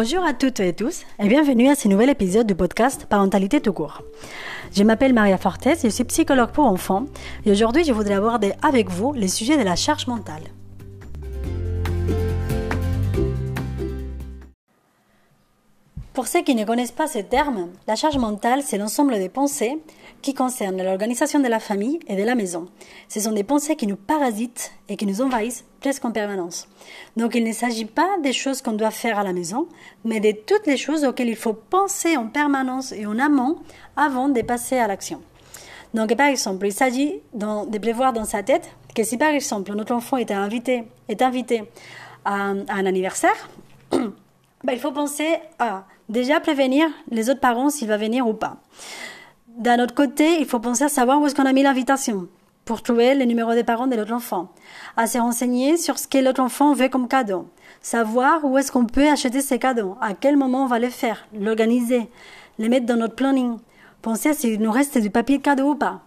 Bonjour 0.00 0.22
à 0.22 0.32
toutes 0.32 0.60
et 0.60 0.72
tous 0.72 1.02
et 1.18 1.26
bienvenue 1.26 1.68
à 1.68 1.74
ce 1.74 1.88
nouvel 1.88 2.08
épisode 2.08 2.46
du 2.46 2.54
podcast 2.54 3.06
Parentalité 3.06 3.60
tout 3.60 3.72
court. 3.72 4.02
Je 4.72 4.84
m'appelle 4.84 5.12
Maria 5.12 5.38
Fortes, 5.38 5.70
je 5.82 5.88
suis 5.88 6.04
psychologue 6.04 6.52
pour 6.52 6.66
enfants 6.66 7.06
et 7.44 7.50
aujourd'hui 7.50 7.82
je 7.82 7.92
voudrais 7.92 8.14
aborder 8.14 8.52
avec 8.62 8.90
vous 8.90 9.12
le 9.12 9.26
sujet 9.26 9.56
de 9.56 9.64
la 9.64 9.74
charge 9.74 10.06
mentale. 10.06 10.44
Pour 16.18 16.26
ceux 16.26 16.42
qui 16.42 16.56
ne 16.56 16.64
connaissent 16.64 16.90
pas 16.90 17.06
ce 17.06 17.20
terme, 17.20 17.68
la 17.86 17.94
charge 17.94 18.18
mentale, 18.18 18.62
c'est 18.64 18.76
l'ensemble 18.76 19.14
des 19.20 19.28
pensées 19.28 19.78
qui 20.20 20.34
concernent 20.34 20.82
l'organisation 20.82 21.38
de 21.38 21.46
la 21.46 21.60
famille 21.60 22.00
et 22.08 22.16
de 22.16 22.24
la 22.24 22.34
maison. 22.34 22.66
Ce 23.08 23.20
sont 23.20 23.30
des 23.30 23.44
pensées 23.44 23.76
qui 23.76 23.86
nous 23.86 23.94
parasitent 23.94 24.72
et 24.88 24.96
qui 24.96 25.06
nous 25.06 25.22
envahissent 25.22 25.64
presque 25.78 26.04
en 26.04 26.10
permanence. 26.10 26.66
Donc 27.16 27.36
il 27.36 27.44
ne 27.44 27.52
s'agit 27.52 27.84
pas 27.84 28.18
des 28.20 28.32
choses 28.32 28.62
qu'on 28.62 28.72
doit 28.72 28.90
faire 28.90 29.16
à 29.16 29.22
la 29.22 29.32
maison, 29.32 29.68
mais 30.04 30.18
de 30.18 30.32
toutes 30.32 30.66
les 30.66 30.76
choses 30.76 31.04
auxquelles 31.04 31.28
il 31.28 31.36
faut 31.36 31.52
penser 31.52 32.16
en 32.16 32.26
permanence 32.26 32.90
et 32.90 33.06
en 33.06 33.16
amont 33.20 33.58
avant 33.96 34.28
de 34.28 34.42
passer 34.42 34.76
à 34.76 34.88
l'action. 34.88 35.22
Donc 35.94 36.16
par 36.16 36.26
exemple, 36.26 36.66
il 36.66 36.72
s'agit 36.72 37.20
de 37.32 37.78
prévoir 37.78 38.12
dans 38.12 38.24
sa 38.24 38.42
tête 38.42 38.68
que 38.92 39.04
si 39.04 39.18
par 39.18 39.28
exemple 39.28 39.72
notre 39.72 39.94
enfant 39.94 40.16
est 40.16 40.32
invité, 40.32 40.82
est 41.08 41.22
invité 41.22 41.62
à, 42.24 42.34
un 42.34 42.86
anniversaire, 42.86 43.48
ben, 44.64 44.72
il 44.72 44.80
faut 44.80 44.92
penser 44.92 45.38
à 45.58 45.84
déjà 46.08 46.40
prévenir 46.40 46.88
les 47.10 47.30
autres 47.30 47.40
parents 47.40 47.70
s'il 47.70 47.88
va 47.88 47.96
venir 47.96 48.26
ou 48.26 48.34
pas. 48.34 48.56
D'un 49.46 49.82
autre 49.82 49.94
côté, 49.94 50.40
il 50.40 50.46
faut 50.46 50.60
penser 50.60 50.84
à 50.84 50.88
savoir 50.88 51.20
où 51.20 51.26
est-ce 51.26 51.34
qu'on 51.34 51.46
a 51.46 51.52
mis 51.52 51.62
l'invitation 51.62 52.28
pour 52.64 52.82
trouver 52.82 53.14
le 53.14 53.24
numéro 53.24 53.54
des 53.54 53.64
parents 53.64 53.86
de 53.86 53.96
l'autre 53.96 54.12
enfant, 54.12 54.52
à 54.96 55.06
se 55.06 55.16
renseigner 55.16 55.78
sur 55.78 55.98
ce 55.98 56.06
que 56.06 56.18
l'autre 56.18 56.42
enfant 56.42 56.74
veut 56.74 56.90
comme 56.90 57.08
cadeau, 57.08 57.48
savoir 57.80 58.44
où 58.44 58.58
est-ce 58.58 58.70
qu'on 58.70 58.84
peut 58.84 59.08
acheter 59.08 59.40
ces 59.40 59.58
cadeaux, 59.58 59.96
à 60.02 60.12
quel 60.12 60.36
moment 60.36 60.64
on 60.64 60.66
va 60.66 60.78
les 60.78 60.90
faire, 60.90 61.26
l'organiser, 61.32 62.10
les 62.58 62.68
mettre 62.68 62.84
dans 62.84 62.96
notre 62.96 63.14
planning, 63.14 63.56
penser 64.02 64.34
s'il 64.34 64.60
nous 64.60 64.70
reste 64.70 64.98
du 64.98 65.08
papier 65.08 65.38
de 65.38 65.42
cadeau 65.42 65.70
ou 65.70 65.74
pas. 65.76 66.02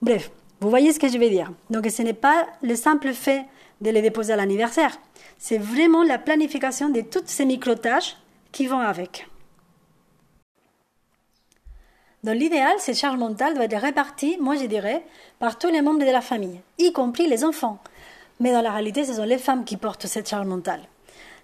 Bref, 0.00 0.30
vous 0.60 0.70
voyez 0.70 0.92
ce 0.92 1.00
que 1.00 1.08
je 1.08 1.18
veux 1.18 1.30
dire. 1.30 1.50
Donc 1.68 1.86
ce 1.90 2.02
n'est 2.02 2.12
pas 2.12 2.46
le 2.62 2.76
simple 2.76 3.12
fait 3.12 3.44
de 3.80 3.90
les 3.90 4.02
déposer 4.02 4.32
à 4.32 4.36
l'anniversaire, 4.36 4.98
c'est 5.38 5.58
vraiment 5.58 6.02
la 6.02 6.18
planification 6.18 6.88
de 6.88 7.00
toutes 7.00 7.28
ces 7.28 7.44
micro-tâches 7.44 8.16
qui 8.52 8.66
vont 8.66 8.80
avec. 8.80 9.28
Dans 12.24 12.32
l'idéal, 12.32 12.74
cette 12.78 12.98
charge 12.98 13.18
mentale 13.18 13.54
doit 13.54 13.64
être 13.64 13.76
répartie, 13.76 14.36
moi 14.40 14.56
je 14.56 14.66
dirais, 14.66 15.04
par 15.38 15.58
tous 15.58 15.68
les 15.68 15.82
membres 15.82 16.04
de 16.04 16.10
la 16.10 16.20
famille, 16.20 16.60
y 16.78 16.92
compris 16.92 17.28
les 17.28 17.44
enfants. 17.44 17.78
Mais 18.40 18.52
dans 18.52 18.62
la 18.62 18.72
réalité, 18.72 19.04
ce 19.04 19.14
sont 19.14 19.24
les 19.24 19.38
femmes 19.38 19.64
qui 19.64 19.76
portent 19.76 20.06
cette 20.06 20.28
charge 20.28 20.46
mentale. 20.46 20.80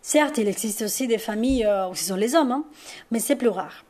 Certes, 0.02 0.38
il 0.38 0.48
existe 0.48 0.82
aussi 0.82 1.06
des 1.06 1.18
familles 1.18 1.64
euh, 1.64 1.88
où 1.88 1.94
ce 1.94 2.04
sont 2.04 2.16
les 2.16 2.34
hommes, 2.34 2.52
hein, 2.52 2.64
mais 3.10 3.20
c'est 3.20 3.36
plus 3.36 3.48
rare. 3.48 3.84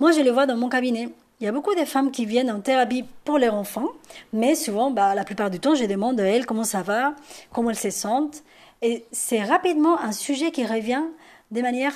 Moi, 0.00 0.12
je 0.12 0.20
le 0.20 0.30
vois 0.30 0.46
dans 0.46 0.56
mon 0.56 0.68
cabinet. 0.68 1.08
Il 1.40 1.44
y 1.44 1.46
a 1.46 1.52
beaucoup 1.52 1.74
de 1.74 1.84
femmes 1.84 2.10
qui 2.10 2.26
viennent 2.26 2.50
en 2.50 2.60
thérapie 2.60 3.04
pour 3.24 3.38
leurs 3.38 3.54
enfants, 3.54 3.88
mais 4.32 4.56
souvent, 4.56 4.90
bah, 4.90 5.14
la 5.14 5.22
plupart 5.22 5.50
du 5.50 5.60
temps, 5.60 5.76
je 5.76 5.84
demande 5.84 6.20
à 6.20 6.24
elles 6.24 6.46
comment 6.46 6.64
ça 6.64 6.82
va, 6.82 7.14
comment 7.52 7.70
elles 7.70 7.78
se 7.78 7.90
sentent. 7.90 8.42
Et 8.82 9.04
c'est 9.12 9.44
rapidement 9.44 10.00
un 10.00 10.10
sujet 10.10 10.50
qui 10.50 10.66
revient 10.66 11.04
de 11.52 11.62
manière 11.62 11.94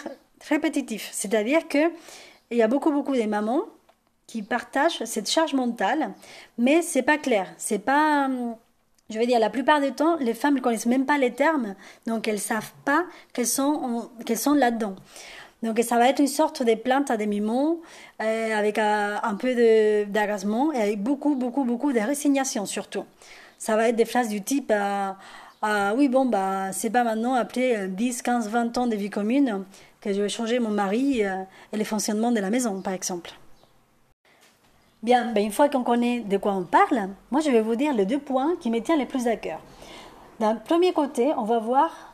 répétitive. 0.48 1.04
C'est-à-dire 1.10 1.66
qu'il 1.66 1.90
y 2.52 2.62
a 2.62 2.68
beaucoup, 2.68 2.92
beaucoup 2.92 3.16
de 3.16 3.22
mamans 3.24 3.62
qui 4.28 4.42
partagent 4.42 5.04
cette 5.04 5.28
charge 5.28 5.54
mentale, 5.54 6.14
mais 6.56 6.80
c'est 6.80 7.02
pas 7.02 7.18
clair. 7.18 7.52
C'est 7.58 7.80
pas. 7.80 8.30
Je 9.10 9.18
veux 9.18 9.26
dire, 9.26 9.40
la 9.40 9.50
plupart 9.50 9.80
du 9.80 9.92
temps, 9.92 10.16
les 10.20 10.34
femmes 10.34 10.54
ne 10.54 10.60
connaissent 10.60 10.86
même 10.86 11.04
pas 11.04 11.18
les 11.18 11.32
termes, 11.32 11.74
donc 12.06 12.28
elles 12.28 12.38
savent 12.38 12.72
pas 12.84 13.04
qu'elles 13.32 13.46
sont 13.46 14.08
là-dedans. 14.54 14.94
Donc 15.62 15.78
ça 15.80 15.96
va 15.96 16.08
être 16.08 16.20
une 16.20 16.26
sorte 16.26 16.62
de 16.62 16.74
plainte 16.74 17.10
à 17.10 17.16
demi-mot, 17.16 17.82
euh, 18.20 18.58
avec 18.58 18.78
un, 18.78 19.20
un 19.22 19.34
peu 19.34 19.54
d'agacement 20.06 20.72
et 20.72 20.80
avec 20.80 21.02
beaucoup, 21.02 21.36
beaucoup, 21.36 21.64
beaucoup 21.64 21.92
de 21.92 22.00
résignation 22.00 22.66
surtout. 22.66 23.04
Ça 23.58 23.76
va 23.76 23.88
être 23.88 23.96
des 23.96 24.04
phrases 24.04 24.28
du 24.28 24.42
type 24.42 24.72
euh, 24.74 25.10
ah 25.64 25.94
oui, 25.96 26.08
bon, 26.08 26.26
bah, 26.26 26.72
c'est 26.72 26.90
pas 26.90 27.04
maintenant, 27.04 27.34
après 27.34 27.86
10, 27.86 28.22
15, 28.22 28.48
20 28.48 28.78
ans 28.78 28.88
de 28.88 28.96
vie 28.96 29.10
commune, 29.10 29.64
que 30.00 30.12
je 30.12 30.20
vais 30.20 30.28
changer 30.28 30.58
mon 30.58 30.70
mari 30.70 31.24
euh, 31.24 31.36
et 31.72 31.76
le 31.76 31.84
fonctionnement 31.84 32.32
de 32.32 32.40
la 32.40 32.50
maison, 32.50 32.82
par 32.82 32.92
exemple. 32.92 33.30
Bien, 35.04 35.32
ben 35.32 35.44
une 35.44 35.52
fois 35.52 35.68
qu'on 35.68 35.84
connaît 35.84 36.20
de 36.20 36.36
quoi 36.36 36.52
on 36.52 36.64
parle, 36.64 37.08
moi 37.30 37.40
je 37.40 37.50
vais 37.50 37.60
vous 37.60 37.76
dire 37.76 37.94
les 37.94 38.06
deux 38.06 38.18
points 38.18 38.54
qui 38.60 38.70
me 38.70 38.80
tiennent 38.80 39.00
le 39.00 39.06
plus 39.06 39.28
à 39.28 39.36
cœur. 39.36 39.60
D'un 40.40 40.56
premier 40.56 40.92
côté, 40.92 41.32
on 41.36 41.44
va 41.44 41.60
voir 41.60 42.11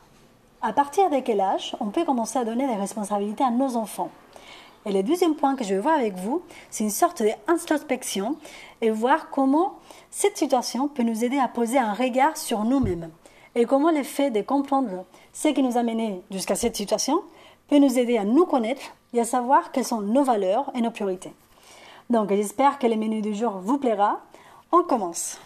à 0.63 0.73
partir 0.73 1.11
de 1.11 1.21
quel 1.21 1.41
âge 1.41 1.77
on 1.81 1.87
peut 1.87 2.05
commencer 2.05 2.39
à 2.39 2.45
donner 2.45 2.67
des 2.67 2.75
responsabilités 2.75 3.45
à 3.45 3.51
nos 3.51 3.77
enfants? 3.77 4.11
Et 4.87 4.93
le 4.93 5.03
deuxième 5.03 5.35
point 5.35 5.57
que 5.57 5.65
je 5.65 5.75
vais 5.75 5.81
voir 5.81 5.99
avec 5.99 6.15
vous, 6.15 6.43
c'est 6.71 6.85
une 6.85 6.91
sorte 6.91 7.23
d'introspection 7.23 8.37
et 8.81 8.91
voir 8.91 9.31
comment 9.31 9.75
cette 10.11 10.37
situation 10.37 10.89
peut 10.89 11.03
nous 11.03 11.25
aider 11.25 11.39
à 11.39 11.49
poser 11.49 11.79
un 11.79 11.93
regard 11.93 12.37
sur 12.37 12.65
nous-mêmes 12.65 13.11
et 13.55 13.67
comment 13.67 13.91
le 13.91 14.03
fait 14.03 14.31
de 14.31 14.41
comprendre 14.41 15.05
ce 15.33 15.49
qui 15.49 15.63
nous 15.63 15.77
a 15.77 15.83
menés 15.83 16.23
jusqu'à 16.31 16.55
cette 16.55 16.77
situation 16.77 17.23
peut 17.69 17.79
nous 17.79 17.99
aider 17.99 18.17
à 18.17 18.25
nous 18.25 18.47
connaître 18.47 18.83
et 19.13 19.21
à 19.21 19.25
savoir 19.25 19.73
quelles 19.73 19.85
sont 19.85 20.01
nos 20.01 20.23
valeurs 20.23 20.71
et 20.75 20.81
nos 20.81 20.91
priorités. 20.91 21.33
Donc 22.09 22.31
j'espère 22.31 22.79
que 22.79 22.87
le 22.87 22.97
menu 22.97 23.21
du 23.21 23.35
jour 23.35 23.59
vous 23.59 23.79
plaira. 23.79 24.21
On 24.73 24.83
commence. 24.83 25.39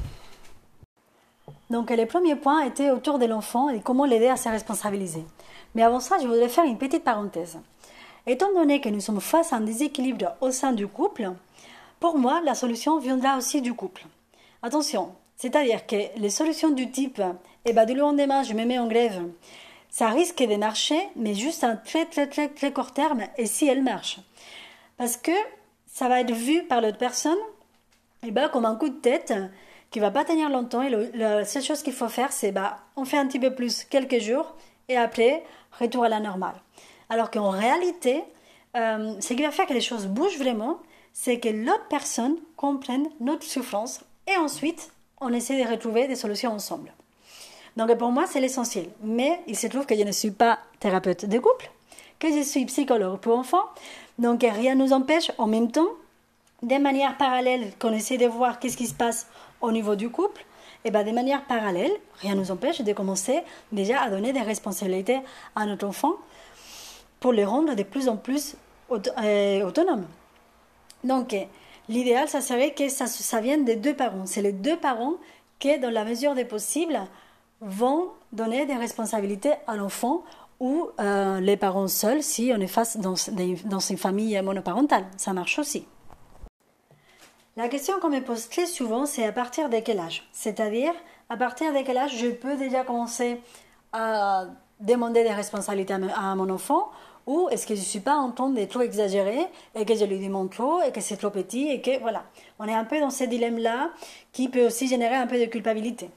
Donc 1.73 1.89
le 1.89 2.05
premier 2.05 2.37
point 2.37 2.67
était 2.67 2.91
autour 2.91 3.19
de 3.19 3.25
l'enfant 3.25 3.71
et 3.71 3.81
comment 3.81 4.05
l'aider 4.05 4.29
à 4.29 4.37
se 4.37 4.47
responsabiliser. 4.47 5.25
Mais 5.75 5.83
avant 5.83 6.01
ça, 6.01 6.19
je 6.21 6.27
voudrais 6.27 6.51
faire 6.51 6.65
une 6.65 6.77
petite 6.77 7.03
parenthèse. 7.03 7.59
Étant 8.27 8.53
donné 8.53 8.83
que 8.83 8.91
nous 8.91 9.01
sommes 9.01 9.23
face 9.23 9.55
à 9.55 9.57
un 9.57 9.63
déséquilibre 9.63 10.35
au 10.43 10.51
sein 10.51 10.73
du 10.73 10.87
couple, 10.87 11.33
pour 11.99 12.19
moi, 12.19 12.43
la 12.45 12.55
solution 12.55 12.99
viendra 12.99 13.39
aussi 13.39 13.63
du 13.63 13.73
couple. 13.73 14.05
Attention, 14.63 15.15
c'est-à-dire 15.39 15.87
que 15.87 15.97
les 16.19 16.29
solutions 16.29 16.69
du 16.69 16.91
type 16.91 17.23
eh 17.65 17.73
ben, 17.73 17.87
du 17.87 17.95
lendemain, 17.95 18.43
je 18.43 18.53
me 18.53 18.67
mets 18.67 18.79
en 18.79 18.87
grève, 18.87 19.23
ça 19.89 20.09
risque 20.09 20.43
de 20.43 20.57
marcher, 20.57 21.01
mais 21.17 21.33
juste 21.33 21.65
un 21.65 21.77
très 21.77 22.05
très 22.05 22.27
très 22.27 22.49
très 22.49 22.75
court 22.75 22.93
terme, 22.93 23.23
et 23.39 23.47
si 23.47 23.67
elle 23.67 23.83
marche. 23.83 24.21
Parce 24.99 25.17
que 25.17 25.33
ça 25.87 26.07
va 26.07 26.21
être 26.21 26.35
vu 26.35 26.65
par 26.65 26.83
l'autre 26.83 26.99
personne 26.99 27.39
eh 28.25 28.31
ben, 28.31 28.51
comme 28.51 28.67
un 28.67 28.77
coup 28.77 28.91
de 28.91 29.01
tête 29.01 29.33
qui 29.93 30.01
va 30.01 30.11
pas 30.11 30.25
tenir 30.25 30.49
longtemps, 30.49 30.83
et 30.83 30.91
la 31.15 31.45
seule 31.45 31.63
chose 31.63 31.83
qu'il 31.83 31.93
faut 31.93 32.09
faire, 32.09 32.33
c'est 32.33 32.51
bah, 32.51 32.79
on 32.97 33.05
fait 33.05 33.19
un 33.19 33.27
petit 33.27 33.39
peu 33.39 33.55
plus 33.55 33.85
quelques 33.85 34.19
jours, 34.19 34.55
et 34.89 34.97
après, 34.97 35.45
retour 35.79 36.05
à 36.05 36.09
la 36.09 36.19
normale. 36.19 36.55
Alors 37.11 37.31
qu'en 37.31 37.51
réalité, 37.51 38.25
euh, 38.77 39.15
ce 39.21 39.35
qui 39.35 39.43
va 39.43 39.51
faire 39.51 39.67
que 39.67 39.75
les 39.75 39.81
choses 39.81 40.07
bougent 40.07 40.39
vraiment, 40.39 40.79
c'est 41.13 41.39
que 41.39 41.51
l'autre 41.51 41.87
personne 41.91 42.37
comprenne 42.57 43.07
notre 43.21 43.45
souffrance, 43.45 44.01
et 44.27 44.37
ensuite, 44.37 44.91
on 45.21 45.33
essaie 45.33 45.63
de 45.63 45.69
retrouver 45.69 46.09
des 46.09 46.17
solutions 46.17 46.53
ensemble. 46.53 46.93
Donc 47.77 47.95
pour 47.97 48.11
moi, 48.11 48.27
c'est 48.27 48.41
l'essentiel. 48.41 48.87
Mais 49.03 49.41
il 49.47 49.57
se 49.57 49.67
trouve 49.67 49.87
que 49.87 49.97
je 49.97 50.03
ne 50.03 50.13
suis 50.13 50.31
pas 50.31 50.59
thérapeute 50.81 51.27
de 51.27 51.39
couple, 51.39 51.71
que 52.19 52.33
je 52.33 52.43
suis 52.43 52.65
psychologue 52.67 53.19
pour 53.19 53.39
enfants. 53.39 53.65
Donc 54.19 54.43
rien 54.43 54.75
ne 54.75 54.85
nous 54.85 54.93
empêche 54.93 55.31
en 55.39 55.47
même 55.47 55.71
temps, 55.71 55.89
de 56.63 56.77
manière 56.77 57.17
parallèle, 57.17 57.73
qu'on 57.79 57.93
essaie 57.93 58.19
de 58.19 58.27
voir 58.27 58.59
qu'est-ce 58.59 58.77
qui 58.77 58.87
se 58.87 58.95
passe 58.95 59.27
au 59.63 59.73
niveau 59.73 59.97
du 59.97 60.11
couple, 60.11 60.45
et 60.85 60.91
bien 60.91 61.05
de 61.05 61.13
manière 61.13 61.45
parallèle, 61.45 61.93
rien 62.21 62.35
ne 62.35 62.41
nous 62.41 62.51
empêche 62.51 62.83
de 62.83 62.93
commencer 62.93 63.41
déjà 63.71 64.03
à 64.03 64.11
donner 64.11 64.33
des 64.33 64.41
responsabilités 64.41 65.21
à 65.57 65.65
notre 65.65 65.87
enfant 65.87 66.15
pour 67.21 67.33
les 67.33 67.45
rendre 67.45 67.75
de 67.75 67.83
plus 67.83 68.09
en 68.09 68.17
plus 68.17 68.57
euh, 68.91 69.65
autonomes. 69.65 70.07
Donc 71.05 71.35
L'idéal, 71.89 72.29
ça 72.29 72.41
serait 72.41 72.73
que 72.73 72.89
ça, 72.89 73.41
vienne 73.41 73.65
des 73.65 73.77
deux 73.77 73.95
parents. 73.95 74.25
C'est 74.27 74.43
les 74.43 74.53
deux 74.53 74.77
parents 74.77 75.15
qui, 75.59 75.79
dans 75.79 75.91
la 75.91 76.05
mesure 76.05 76.35
des 76.35 76.45
possibles, 76.45 77.01
vont 77.61 78.09
donner 78.33 78.67
des 78.67 78.77
responsabilités 78.77 79.53
à 79.67 79.77
l'enfant 79.77 80.23
ou 80.61 80.89
euh, 81.01 81.41
les 81.41 81.57
parents 81.57 81.89
seuls 81.89 82.23
si 82.23 82.53
on 82.57 82.61
est 82.61 82.69
face 82.69 82.97
dans 82.97 83.15
une 83.17 83.99
famille 83.99 84.41
monoparentale. 84.43 85.05
Ça 85.17 85.33
marche 85.33 85.59
aussi. 85.59 85.85
La 87.55 87.69
question 87.69 88.01
qu'on 88.01 88.09
me 88.09 88.21
pose 88.21 88.49
très 88.49 88.65
souvent, 88.65 89.05
c'est 89.05 89.27
à 89.27 89.33
partir 89.33 89.69
de 89.69 89.79
quel 89.81 90.01
âge? 90.01 90.27
C'est-à-dire, 90.33 90.95
à 91.29 91.37
partir 91.37 91.71
de 91.75 91.81
quel 91.85 91.99
âge 91.99 92.17
je 92.17 92.29
peux 92.29 92.57
déjà 92.57 92.83
commencer 92.83 93.43
à 93.93 94.47
demander 94.81 95.23
des 95.23 95.35
responsabilités 95.35 95.93
à 95.93 96.35
mon 96.35 96.49
enfant? 96.49 96.89
Ou 97.27 97.51
est-ce 97.51 97.67
que 97.67 97.75
je 97.75 97.81
ne 97.81 97.85
suis 97.85 98.01
pas 98.01 98.17
en 98.17 98.31
train 98.31 98.49
de 98.49 98.65
trop 98.65 98.81
exagérer 98.81 99.47
et 99.75 99.85
que 99.85 99.95
je 99.95 100.07
lui 100.07 100.19
demande 100.19 100.49
trop 100.51 100.81
et 100.81 100.93
que 100.93 101.03
c'est 101.03 101.19
trop 101.19 101.29
petit 101.29 101.69
et 101.69 101.83
que 101.83 102.01
voilà. 102.01 102.25
On 102.59 102.67
est 102.67 102.75
un 102.75 102.85
peu 102.85 102.99
dans 102.99 103.11
ce 103.11 103.25
dilemme-là 103.25 103.91
qui 104.33 104.49
peut 104.49 104.65
aussi 104.65 104.89
générer 104.89 105.17
un 105.17 105.27
peu 105.27 105.39
de 105.39 105.45
culpabilité. 105.45 106.09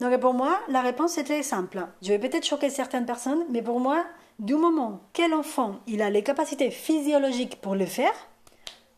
Donc 0.00 0.14
pour 0.20 0.34
moi, 0.34 0.60
la 0.68 0.82
réponse 0.82 1.16
est 1.16 1.24
très 1.24 1.42
simple. 1.42 1.86
Je 2.02 2.08
vais 2.12 2.18
peut-être 2.18 2.44
choquer 2.44 2.68
certaines 2.68 3.06
personnes, 3.06 3.46
mais 3.48 3.62
pour 3.62 3.80
moi, 3.80 4.04
du 4.38 4.54
moment 4.54 5.00
quel 5.14 5.32
enfant 5.32 5.76
il 5.86 6.02
a 6.02 6.10
les 6.10 6.22
capacités 6.22 6.70
physiologiques 6.70 7.58
pour 7.62 7.74
le 7.74 7.86
faire, 7.86 8.12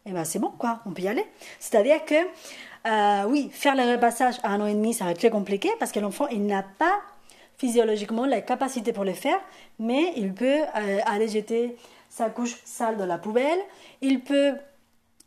eh 0.06 0.12
ben 0.12 0.24
c'est 0.24 0.38
bon 0.38 0.52
quoi, 0.58 0.80
on 0.86 0.90
peut 0.90 1.02
y 1.02 1.08
aller. 1.08 1.26
C'est-à-dire 1.58 2.04
que 2.04 2.14
euh, 2.14 3.24
oui, 3.28 3.50
faire 3.52 3.74
le 3.74 3.82
repassage 3.92 4.36
à 4.42 4.50
un 4.50 4.60
an 4.60 4.66
et 4.66 4.74
demi, 4.74 4.94
ça 4.94 5.04
va 5.04 5.10
être 5.10 5.18
très 5.18 5.30
compliqué 5.30 5.70
parce 5.78 5.92
que 5.92 6.00
l'enfant 6.00 6.28
il 6.28 6.46
n'a 6.46 6.62
pas 6.62 7.00
physiologiquement 7.58 8.26
la 8.26 8.40
capacité 8.40 8.92
pour 8.92 9.04
le 9.04 9.12
faire, 9.12 9.40
mais 9.78 10.12
il 10.16 10.34
peut 10.34 10.60
euh, 10.76 10.98
aller 11.06 11.28
jeter 11.28 11.76
sa 12.08 12.30
couche 12.30 12.56
sale 12.64 12.96
dans 12.96 13.06
la 13.06 13.18
poubelle, 13.18 13.58
il 14.00 14.20
peut 14.20 14.54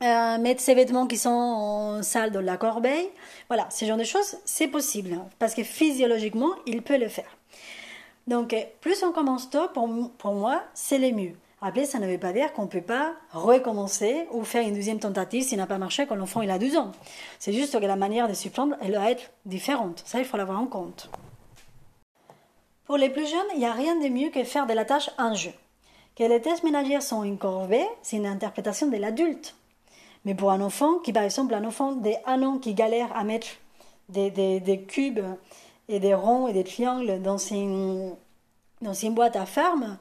euh, 0.02 0.38
mettre 0.38 0.62
ses 0.62 0.76
vêtements 0.76 1.08
qui 1.08 1.18
sont 1.18 2.02
sales 2.04 2.32
dans 2.32 2.42
la 2.42 2.56
corbeille. 2.56 3.10
Voilà, 3.50 3.70
ce 3.70 3.84
genre 3.86 3.98
de 3.98 4.04
choses, 4.04 4.38
c'est 4.46 4.68
possible, 4.68 5.20
parce 5.40 5.54
que 5.54 5.64
physiologiquement, 5.64 6.52
il 6.66 6.82
peut 6.82 6.98
le 6.98 7.10
faire. 7.10 7.38
Donc, 8.26 8.56
plus 8.80 9.04
on 9.04 9.12
commence 9.12 9.50
tôt, 9.50 9.68
pour, 9.74 9.90
pour 10.18 10.34
moi, 10.34 10.64
c'est 10.74 11.00
le 11.00 11.12
mieux. 11.12 11.34
Après, 11.62 11.86
ça 11.86 12.00
ne 12.00 12.08
veut 12.08 12.18
pas 12.18 12.32
dire 12.32 12.54
qu'on 12.54 12.64
ne 12.64 12.68
peut 12.68 12.82
pas 12.82 13.14
recommencer 13.34 14.28
ou 14.32 14.44
faire 14.44 14.66
une 14.66 14.76
deuxième 14.76 15.00
tentative 15.00 15.44
s'il 15.44 15.58
n'a 15.58 15.68
pas 15.68 15.78
marché 15.78 16.06
quand 16.08 16.16
l'enfant 16.16 16.42
il 16.42 16.50
a 16.52 16.58
12 16.58 16.78
ans. 16.78 16.92
C'est 17.38 17.52
juste 17.52 17.78
que 17.78 17.86
la 17.86 17.98
manière 17.98 18.30
de 18.30 18.34
s'y 18.34 18.50
prendre, 18.50 18.76
elle 18.82 18.94
doit 18.94 19.12
être 19.12 19.32
différente. 19.46 20.02
Ça, 20.06 20.20
il 20.20 20.26
faut 20.26 20.38
l'avoir 20.38 20.60
en 20.60 20.68
compte. 20.68 21.10
Pour 22.86 22.98
les 22.98 23.10
plus 23.10 23.30
jeunes, 23.30 23.40
il 23.54 23.60
n'y 23.60 23.66
a 23.66 23.74
rien 23.74 24.00
de 24.00 24.08
mieux 24.08 24.30
que 24.30 24.44
faire 24.44 24.68
de 24.68 24.74
la 24.74 24.86
tâche 24.86 25.10
un 25.18 25.34
jeu. 25.34 25.52
Que 26.16 26.24
les 26.24 26.42
tests 26.42 26.64
ménagères 26.64 27.04
sont 27.04 27.24
une 27.24 27.38
corvée, 27.38 27.86
c'est 28.02 28.18
une 28.18 28.26
interprétation 28.26 28.88
de 28.88 28.98
l'adulte. 28.98 29.56
Mais 30.26 30.36
pour 30.36 30.52
un 30.52 30.62
enfant, 30.62 31.00
qui 31.00 31.14
par 31.14 31.24
exemple, 31.24 31.54
un 31.54 31.66
enfant 31.66 31.92
d'un 31.92 32.44
an 32.44 32.58
qui 32.58 32.74
galère 32.74 33.16
à 33.16 33.24
mettre 33.24 33.48
des, 34.10 34.32
des, 34.32 34.82
cubes 34.82 35.24
et 35.88 36.00
des 36.00 36.14
ronds 36.14 36.48
et 36.48 36.54
des 36.54 36.64
triangles 36.64 37.22
dans 37.22 37.38
une, 37.38 38.16
dans 38.82 38.94
une 38.94 39.14
boîte 39.14 39.36
à 39.36 39.46
ferme, 39.46 39.98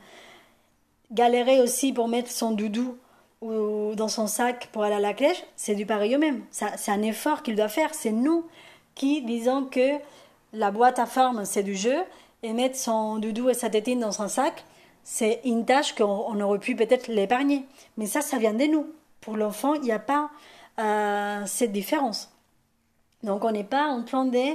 galérer 1.12 1.60
aussi 1.60 1.92
pour 1.92 2.08
mettre 2.08 2.30
son 2.30 2.52
doudou 2.52 2.96
ou 3.40 3.94
dans 3.94 4.08
son 4.08 4.26
sac 4.26 4.68
pour 4.72 4.82
aller 4.82 4.96
à 4.96 5.00
la 5.00 5.14
crèche, 5.14 5.44
c'est 5.56 5.74
du 5.74 5.86
pareil 5.86 6.16
au 6.16 6.18
même. 6.18 6.44
C'est 6.50 6.90
un 6.90 7.02
effort 7.02 7.42
qu'il 7.42 7.54
doit 7.54 7.68
faire. 7.68 7.94
C'est 7.94 8.12
nous 8.12 8.46
qui 8.94 9.22
disons 9.22 9.64
que 9.64 9.98
la 10.52 10.70
boîte 10.70 10.98
à 10.98 11.06
forme, 11.06 11.44
c'est 11.44 11.62
du 11.62 11.76
jeu, 11.76 11.98
et 12.42 12.52
mettre 12.52 12.76
son 12.76 13.18
doudou 13.18 13.48
et 13.50 13.54
sa 13.54 13.70
tétine 13.70 14.00
dans 14.00 14.12
son 14.12 14.28
sac, 14.28 14.64
c'est 15.02 15.40
une 15.44 15.64
tâche 15.64 15.94
qu'on 15.94 16.40
aurait 16.40 16.58
pu 16.58 16.76
peut-être 16.76 17.08
l'épargner. 17.08 17.64
Mais 17.96 18.06
ça, 18.06 18.20
ça 18.20 18.38
vient 18.38 18.54
de 18.54 18.64
nous. 18.64 18.86
Pour 19.20 19.36
l'enfant, 19.36 19.74
il 19.74 19.82
n'y 19.82 19.92
a 19.92 19.98
pas 19.98 20.30
euh, 20.78 21.42
cette 21.46 21.72
différence. 21.72 22.30
Donc 23.22 23.44
on 23.44 23.50
n'est 23.50 23.64
pas 23.64 23.86
en 23.88 24.04
train 24.04 24.24
de 24.24 24.54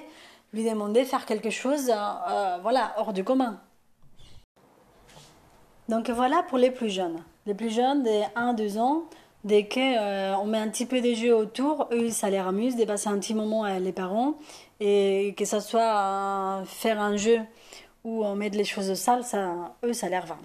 lui 0.54 0.64
demander 0.64 1.02
de 1.02 1.08
faire 1.08 1.26
quelque 1.26 1.50
chose 1.50 1.90
euh, 1.90 2.58
voilà, 2.62 2.94
hors 2.98 3.14
du 3.14 3.24
commun. 3.24 3.60
Donc 5.90 6.10
voilà 6.10 6.44
pour 6.44 6.58
les 6.58 6.72
plus 6.72 6.90
jeunes. 6.90 7.24
Les 7.46 7.54
plus 7.54 7.70
jeunes, 7.70 8.04
des 8.04 8.24
1-2 8.36 8.80
ans, 8.80 9.04
dès 9.44 9.68
qu'on 9.68 9.82
euh, 9.82 10.44
met 10.46 10.58
un 10.58 10.70
petit 10.70 10.86
peu 10.86 11.02
de 11.02 11.14
jeux 11.14 11.36
autour, 11.36 11.90
eux, 11.92 12.10
ça 12.10 12.30
les 12.30 12.38
amuse 12.38 12.76
de 12.78 12.86
passer 12.86 13.10
un 13.10 13.20
petit 13.20 13.34
moment 13.34 13.66
avec 13.66 13.84
les 13.84 13.92
parents. 13.92 14.36
Et 14.80 15.34
que 15.38 15.46
ce 15.46 15.60
soit 15.60 16.64
faire 16.66 17.02
un 17.02 17.18
jeu 17.18 17.40
ou 18.04 18.24
on 18.24 18.36
met 18.36 18.50
les 18.50 18.64
choses 18.64 18.94
sales, 18.96 19.24
ça, 19.24 19.76
eux, 19.84 19.94
ça 19.94 20.10
leur 20.10 20.26
va. 20.26 20.38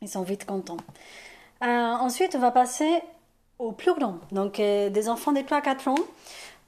Ils 0.00 0.08
sont 0.08 0.22
vite 0.22 0.44
contents. 0.44 0.76
Euh, 1.62 1.66
ensuite, 1.66 2.34
on 2.34 2.40
va 2.40 2.50
passer 2.50 3.00
aux 3.58 3.72
plus 3.72 3.94
grands. 3.94 4.18
Donc, 4.32 4.60
euh, 4.60 4.90
des 4.90 5.08
enfants 5.08 5.32
de 5.32 5.40
3 5.40 5.60
4 5.60 5.88
ans. 5.88 5.94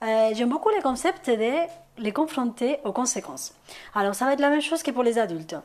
J'aime 0.02 0.50
beaucoup 0.50 0.68
le 0.68 0.82
concept 0.82 1.30
de 1.30 1.66
les 1.98 2.12
confronter 2.12 2.78
aux 2.84 2.92
conséquences. 2.92 3.54
Alors, 3.94 4.14
ça 4.14 4.26
va 4.26 4.34
être 4.34 4.40
la 4.40 4.50
même 4.50 4.60
chose 4.60 4.82
que 4.82 4.90
pour 4.90 5.02
les 5.02 5.18
adultes. 5.18 5.56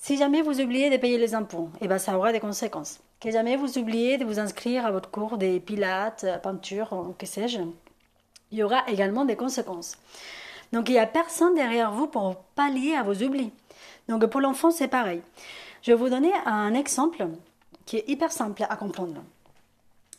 Si 0.00 0.16
jamais 0.16 0.42
vous 0.42 0.60
oubliez 0.60 0.90
de 0.90 0.96
payer 0.96 1.18
les 1.18 1.34
impôts, 1.34 1.68
eh 1.80 1.88
ben, 1.88 1.98
ça 1.98 2.16
aura 2.16 2.32
des 2.32 2.38
conséquences. 2.38 3.00
Que 3.20 3.32
jamais 3.32 3.56
vous 3.56 3.78
oubliez 3.78 4.16
de 4.16 4.24
vous 4.24 4.38
inscrire 4.38 4.86
à 4.86 4.92
votre 4.92 5.10
cours 5.10 5.38
des 5.38 5.58
pilates, 5.58 6.22
euh, 6.24 6.38
peinture, 6.38 7.14
que 7.18 7.26
sais-je, 7.26 7.58
il 8.52 8.58
y 8.58 8.62
aura 8.62 8.88
également 8.88 9.24
des 9.24 9.34
conséquences. 9.36 9.98
Donc 10.72 10.88
il 10.88 10.92
n'y 10.92 10.98
a 10.98 11.06
personne 11.06 11.54
derrière 11.56 11.90
vous 11.90 12.06
pour 12.06 12.36
pallier 12.54 12.94
à 12.94 13.02
vos 13.02 13.14
oublis. 13.14 13.50
Donc 14.08 14.24
pour 14.26 14.40
l'enfant, 14.40 14.70
c'est 14.70 14.88
pareil. 14.88 15.20
Je 15.82 15.90
vais 15.90 15.98
vous 15.98 16.08
donner 16.08 16.32
un 16.46 16.74
exemple 16.74 17.26
qui 17.84 17.96
est 17.96 18.08
hyper 18.08 18.30
simple 18.30 18.64
à 18.68 18.76
comprendre. 18.76 19.22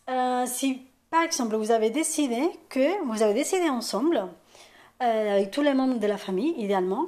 Euh, 0.10 0.46
si 0.46 0.82
par 1.10 1.24
exemple 1.24 1.56
vous 1.56 1.72
avez 1.72 1.90
décidé 1.90 2.50
que 2.68 3.04
vous 3.06 3.24
avez 3.24 3.34
décidé 3.34 3.70
ensemble, 3.70 4.28
euh, 5.02 5.36
avec 5.36 5.52
tous 5.52 5.62
les 5.62 5.74
membres 5.74 6.00
de 6.00 6.08
la 6.08 6.18
famille, 6.18 6.54
idéalement, 6.58 7.06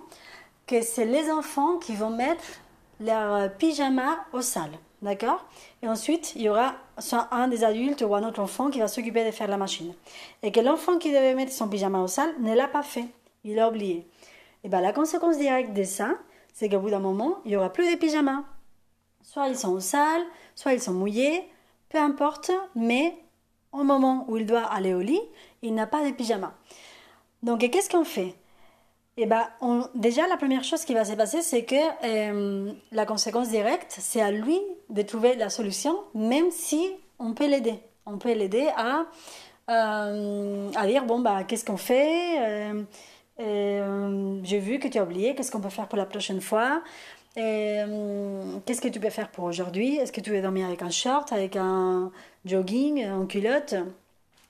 que 0.67 0.81
c'est 0.81 1.06
les 1.06 1.29
enfants 1.29 1.77
qui 1.77 1.95
vont 1.95 2.09
mettre 2.12 2.61
leur 3.01 3.51
pyjama 3.57 4.25
au 4.33 4.42
salle. 4.42 4.71
D'accord? 5.01 5.44
Et 5.81 5.88
ensuite, 5.88 6.33
il 6.36 6.44
y 6.44 6.50
aura 6.50 6.75
soit 7.00 7.27
un 7.31 7.48
des 7.48 7.63
adultes 7.63 8.03
ou 8.07 8.13
un 8.13 8.27
autre 8.27 8.39
enfant 8.39 8.69
qui 8.69 8.80
va 8.80 8.88
s'occuper 8.88 9.25
de 9.25 9.31
faire 9.31 9.48
la 9.48 9.57
machine. 9.57 9.94
Et 10.44 10.51
que 10.51 10.59
l'enfant 10.59 11.00
qui 11.00 11.09
devait 11.09 11.33
mettre 11.33 11.51
son 11.51 11.68
pyjama 11.68 12.01
au 12.01 12.07
salle 12.07 12.33
ne 12.39 12.53
l'a 12.53 12.68
pas 12.68 12.83
fait. 12.83 13.07
Il 13.44 13.59
a 13.59 13.68
oublié. 13.68 14.07
Et 14.63 14.69
bien, 14.69 14.80
la 14.80 14.94
conséquence 14.94 15.39
directe 15.39 15.74
de 15.74 15.83
ça, 15.83 16.12
c'est 16.53 16.69
qu'au 16.69 16.80
bout 16.80 16.92
d'un 16.92 17.00
moment, 17.00 17.39
il 17.45 17.50
n'y 17.50 17.57
aura 17.57 17.74
plus 17.74 17.92
de 17.92 17.98
pyjamas. 17.98 18.44
Soit 19.24 19.48
ils 19.48 19.57
sont 19.57 19.71
au 19.71 19.80
salle, 19.80 20.21
soit 20.53 20.74
ils 20.74 20.81
sont 20.81 20.94
mouillés, 20.94 21.50
peu 21.89 21.98
importe, 21.98 22.51
mais 22.75 23.18
au 23.71 23.83
moment 23.83 24.25
où 24.27 24.38
il 24.38 24.45
doit 24.45 24.65
aller 24.65 24.94
au 24.94 25.01
lit, 25.01 25.21
il 25.63 25.74
n'a 25.74 25.88
pas 25.88 26.06
de 26.06 26.12
pyjama. 26.12 26.53
Donc, 27.42 27.62
qu'est-ce 27.62 27.89
qu'on 27.89 28.03
fait? 28.03 28.36
Eh 29.18 29.25
ben, 29.25 29.46
déjà, 29.94 30.25
la 30.28 30.38
première 30.38 30.63
chose 30.63 30.86
qui 30.86 30.94
va 30.94 31.04
se 31.04 31.13
passer, 31.13 31.42
c'est 31.42 31.63
que 31.63 31.75
euh, 32.06 32.72
la 32.92 33.06
conséquence 33.06 33.50
directe, 33.50 33.98
c'est 34.00 34.22
à 34.22 34.31
lui 34.31 34.60
de 34.90 35.02
trouver 35.02 35.36
la 35.36 35.50
solution, 35.50 35.96
même 36.13 36.50
si 36.50 36.92
on 37.19 37.34
peut 37.34 37.48
l'aider. 37.48 37.75
On 38.06 38.18
peut 38.18 38.34
l'aider 38.34 38.69
à, 38.78 39.06
euh, 39.69 40.72
à 40.75 40.88
dire, 40.88 41.04
bon, 41.06 41.19
bah, 41.19 41.44
qu'est-ce 41.44 41.66
qu'on 41.66 41.78
fait 41.78 42.84
euh, 43.40 44.40
J'ai 44.44 44.60
vu 44.60 44.80
que 44.80 44.88
tu 44.88 44.98
as 44.98 45.04
oublié, 45.04 45.36
qu'est-ce 45.36 45.52
qu'on 45.52 45.62
peut 45.62 45.69
faire 45.69 45.88
pour 45.88 45.98
la 45.98 46.06
prochaine 46.06 46.42
fois 46.42 46.81
Qu'est-ce 47.36 48.81
que 48.81 48.88
tu 48.88 49.00
peux 49.00 49.10
faire 49.10 49.30
pour 49.30 49.44
aujourd'hui 49.44 49.98
Est-ce 49.98 50.12
que 50.12 50.22
tu 50.22 50.31
veux 50.31 50.42
dormir 50.42 50.68
avec 50.68 50.81
un 50.81 50.90
short, 50.90 51.31
avec 51.34 51.58
un 51.58 52.12
jogging, 52.46 53.06
en 53.10 53.25
culotte? 53.25 53.75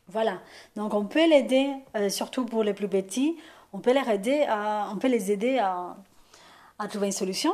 Voilà. 0.08 0.40
Donc, 0.75 0.94
on 0.94 1.06
peut 1.06 1.28
l'aider, 1.28 1.69
surtout 2.10 2.46
pour 2.46 2.63
les 2.63 2.74
plus 2.74 2.88
petits 2.88 3.38
on 3.73 3.79
peut 3.79 3.94
les 3.94 4.13
aider 4.13 4.45
à, 4.47 4.89
on 4.91 4.97
peut 4.97 5.07
les 5.07 5.31
aider 5.31 5.59
à 5.59 6.88
trouver 6.88 7.07
une 7.07 7.13
solution. 7.13 7.53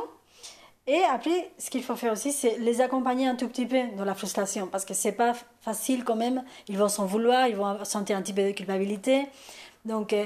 Et 0.88 1.04
après, 1.04 1.50
ce 1.58 1.68
qu'il 1.68 1.82
faut 1.82 1.96
faire 1.96 2.14
aussi, 2.14 2.32
c'est 2.32 2.56
les 2.56 2.80
accompagner 2.80 3.26
un 3.26 3.34
tout 3.34 3.46
petit 3.46 3.66
peu 3.66 3.78
dans 3.98 4.06
la 4.06 4.14
frustration, 4.14 4.68
parce 4.68 4.86
que 4.86 4.94
c'est 4.94 5.12
pas 5.12 5.34
facile 5.60 6.02
quand 6.02 6.16
même. 6.16 6.42
Ils 6.66 6.78
vont 6.78 6.88
s'en 6.88 7.04
vouloir, 7.04 7.46
ils 7.46 7.56
vont 7.56 7.84
sentir 7.84 8.16
un 8.16 8.22
petit 8.22 8.32
peu 8.32 8.42
de 8.42 8.52
culpabilité. 8.52 9.26
Donc, 9.84 10.14
euh, 10.14 10.24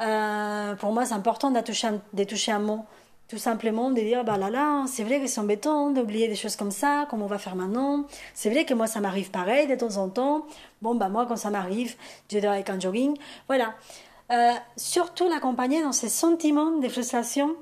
euh, 0.00 0.74
pour 0.74 0.90
moi, 0.90 1.04
c'est 1.06 1.14
important 1.14 1.52
de 1.52 1.60
toucher, 1.60 1.86
un, 1.86 2.00
de 2.12 2.24
toucher 2.24 2.50
un 2.50 2.58
mot, 2.58 2.84
tout 3.28 3.38
simplement 3.38 3.92
de 3.92 4.00
dire, 4.00 4.24
bah 4.24 4.36
là 4.36 4.50
là, 4.50 4.84
c'est 4.88 5.04
vrai 5.04 5.20
que 5.20 5.28
c'est 5.28 5.40
embêtant 5.40 5.90
d'oublier 5.90 6.26
des 6.26 6.34
choses 6.34 6.56
comme 6.56 6.72
ça, 6.72 7.06
comment 7.08 7.26
on 7.26 7.28
va 7.28 7.38
faire 7.38 7.54
maintenant. 7.54 8.04
C'est 8.34 8.50
vrai 8.50 8.64
que 8.64 8.74
moi, 8.74 8.88
ça 8.88 8.98
m'arrive 8.98 9.30
pareil 9.30 9.68
de 9.68 9.76
temps 9.76 9.96
en 9.98 10.08
temps. 10.08 10.44
Bon, 10.82 10.96
bah 10.96 11.08
moi, 11.08 11.24
quand 11.26 11.36
ça 11.36 11.50
m'arrive, 11.50 11.94
je 12.32 12.40
dois 12.40 12.50
avec 12.50 12.68
un 12.68 12.80
jogging. 12.80 13.16
Voilà. 13.46 13.74
Euh, 14.32 14.52
surtout 14.76 15.28
l'accompagner 15.28 15.82
dans 15.82 15.92
ces 15.92 16.08
sentiments 16.08 16.78
de 16.78 16.88
frustration, 16.88 17.54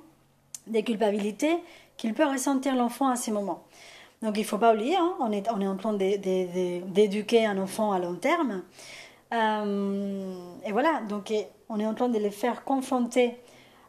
de 0.69 0.81
culpabilité 0.81 1.59
qu'il 1.97 2.15
peut 2.15 2.25
ressentir 2.25 2.77
l'enfant 2.77 3.09
à 3.09 3.17
ces 3.17 3.33
moments. 3.33 3.65
Donc 4.23 4.37
il 4.37 4.43
ne 4.43 4.47
faut 4.47 4.59
pas 4.59 4.73
oublier, 4.73 4.97
hein, 4.97 5.15
on, 5.19 5.33
est, 5.33 5.51
on 5.51 5.61
est 5.61 5.67
en 5.67 5.77
train 5.77 5.95
d'éduquer 5.95 7.45
un 7.45 7.59
enfant 7.59 7.91
à 7.91 7.99
long 7.99 8.15
terme. 8.15 8.63
Euh, 9.33 10.35
et 10.65 10.71
voilà, 10.71 11.01
donc 11.09 11.33
on 11.69 11.81
est 11.81 11.87
en 11.87 11.95
train 11.95 12.09
de 12.09 12.19
les 12.19 12.31
faire 12.31 12.63
confronter 12.63 13.37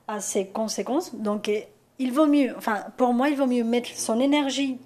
à 0.07 0.19
ces 0.19 0.47
conséquences. 0.47 1.13
Donc 1.13 1.51
il 1.99 2.11
vaut 2.11 2.25
mieux, 2.25 2.55
enfin 2.57 2.85
pour 2.97 3.13
moi, 3.13 3.29
il 3.29 3.37
vaut 3.37 3.45
mieux 3.45 3.63
mettre 3.63 3.89
son 3.95 4.19
énergie 4.19 4.79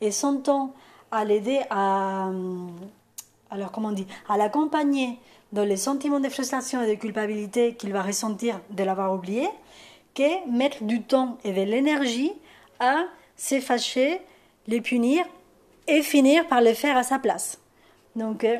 et 0.00 0.10
son 0.10 0.38
temps 0.38 0.72
à 1.10 1.24
l'aider 1.26 1.60
à, 1.68 2.30
alors 3.50 3.70
comment 3.72 3.88
on 3.88 3.92
dit, 3.92 4.06
à 4.28 4.36
l'accompagner 4.36 5.18
dans 5.52 5.64
les 5.64 5.76
sentiments 5.76 6.20
de 6.20 6.28
frustration 6.28 6.82
et 6.82 6.88
de 6.88 7.00
culpabilité 7.00 7.74
qu'il 7.74 7.92
va 7.92 8.02
ressentir 8.02 8.60
de 8.70 8.82
l'avoir 8.82 9.14
oublié, 9.14 9.48
que 10.14 10.50
mettre 10.50 10.82
du 10.84 11.02
temps 11.02 11.38
et 11.44 11.52
de 11.52 11.62
l'énergie 11.62 12.32
à 12.80 13.04
s'effacer, 13.36 14.20
les 14.66 14.80
punir 14.80 15.24
et 15.86 16.02
finir 16.02 16.46
par 16.48 16.60
les 16.60 16.74
faire 16.74 16.96
à 16.96 17.02
sa 17.02 17.18
place. 17.18 17.60
Donc, 18.16 18.44
euh, 18.44 18.58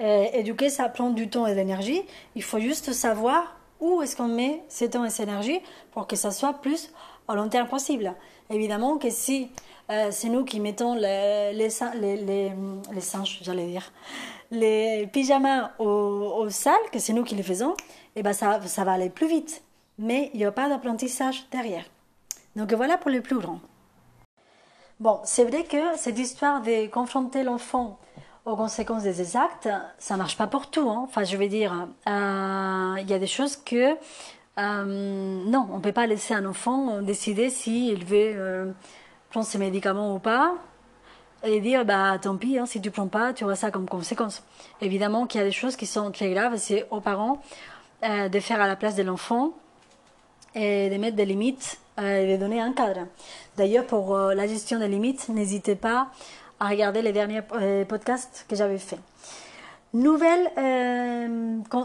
euh, 0.00 0.26
éduquer, 0.32 0.70
ça 0.70 0.88
prend 0.88 1.10
du 1.10 1.28
temps 1.28 1.46
et 1.46 1.50
de 1.50 1.56
l'énergie. 1.56 2.02
Il 2.34 2.42
faut 2.42 2.58
juste 2.58 2.92
savoir 2.92 3.56
où 3.80 4.00
est-ce 4.00 4.16
qu'on 4.16 4.28
met 4.28 4.62
ce 4.68 4.84
temps 4.86 5.04
et 5.04 5.10
cette 5.10 5.28
énergie 5.28 5.60
pour 5.90 6.06
que 6.06 6.16
ça 6.16 6.30
soit 6.30 6.54
plus 6.54 6.90
à 7.28 7.34
long 7.34 7.48
terme 7.48 7.68
possible. 7.68 8.14
Évidemment 8.50 8.98
que 8.98 9.10
si 9.10 9.50
euh, 9.92 10.08
c'est 10.10 10.28
nous 10.28 10.44
qui 10.44 10.58
mettons 10.58 10.94
les, 10.94 11.52
les, 11.52 11.68
les, 12.16 12.52
les 12.92 13.00
singes, 13.00 13.40
j'allais 13.42 13.66
dire, 13.66 13.92
les 14.50 15.06
pyjamas 15.12 15.72
aux, 15.78 15.84
aux 15.84 16.48
salles, 16.48 16.90
que 16.90 16.98
c'est 16.98 17.12
nous 17.12 17.24
qui 17.24 17.34
les 17.34 17.42
faisons, 17.42 17.72
et 18.16 18.20
eh 18.20 18.22
ben 18.22 18.32
ça, 18.32 18.60
ça 18.62 18.84
va 18.84 18.92
aller 18.92 19.10
plus 19.10 19.28
vite. 19.28 19.62
Mais 19.98 20.30
il 20.32 20.38
n'y 20.38 20.46
a 20.46 20.52
pas 20.52 20.68
d'apprentissage 20.68 21.46
derrière. 21.50 21.84
Donc 22.56 22.72
voilà 22.72 22.96
pour 22.96 23.10
les 23.10 23.20
plus 23.20 23.38
grands. 23.38 23.60
Bon, 24.98 25.20
c'est 25.24 25.44
vrai 25.44 25.64
que 25.64 25.96
cette 25.96 26.18
histoire 26.18 26.62
de 26.62 26.86
confronter 26.86 27.42
l'enfant 27.42 27.98
aux 28.44 28.56
conséquences 28.56 29.02
des 29.02 29.36
actes, 29.36 29.68
ça 29.98 30.16
marche 30.16 30.36
pas 30.38 30.46
pour 30.46 30.70
tout. 30.70 30.88
Hein. 30.88 31.02
Enfin, 31.04 31.24
je 31.24 31.36
veux 31.36 31.48
dire, 31.48 31.88
euh, 32.08 32.94
il 32.98 33.10
y 33.10 33.14
a 33.14 33.18
des 33.18 33.26
choses 33.26 33.56
que 33.56 33.96
euh, 34.58 35.44
non, 35.46 35.68
on 35.72 35.80
peut 35.80 35.92
pas 35.92 36.06
laisser 36.06 36.34
un 36.34 36.46
enfant 36.46 37.02
décider 37.02 37.50
s'il 37.50 38.04
veut 38.04 38.74
prendre 39.32 39.46
ses 39.46 39.56
médicaments 39.56 40.14
ou 40.14 40.18
pas. 40.18 40.54
et 41.42 41.58
dire 41.60 41.86
bah 41.86 42.18
tant 42.20 42.36
pis 42.36 42.58
hein, 42.58 42.66
si 42.66 42.80
tu 42.82 42.90
prends 42.90 43.08
pas 43.08 43.32
tu 43.32 43.44
auras 43.44 43.56
ça 43.56 43.70
comme 43.70 43.88
conséquence. 43.88 44.44
Évidemment 44.82 45.26
qu'il 45.26 45.40
y 45.40 45.42
a 45.42 45.46
des 45.46 45.52
choses 45.52 45.74
qui 45.74 45.86
sont 45.86 46.10
très 46.10 46.30
graves 46.30 46.56
c'est 46.58 46.86
aux 46.90 47.00
parents 47.00 47.40
euh, 48.04 48.28
de 48.28 48.40
faire 48.40 48.60
à 48.60 48.66
la 48.66 48.76
place 48.76 48.94
de 48.94 49.02
l'enfant 49.02 49.52
et 50.54 50.90
de 50.90 50.96
mettre 50.98 51.16
des 51.16 51.24
limites 51.24 51.80
euh, 51.98 52.22
et 52.22 52.32
de 52.32 52.36
donner 52.36 52.60
un 52.60 52.74
cadre. 52.74 53.06
D'ailleurs 53.56 53.86
pour 53.86 54.14
euh, 54.14 54.34
la 54.34 54.46
gestion 54.46 54.78
des 54.78 54.88
limites 54.88 55.30
n'hésitez 55.30 55.76
pas 55.76 56.08
à 56.60 56.68
regarder 56.68 57.00
les 57.00 57.12
derniers 57.12 57.42
podcasts 57.88 58.44
que 58.48 58.54
j'avais 58.54 58.78
fait 58.78 59.00
Nouvelle, 59.94 60.50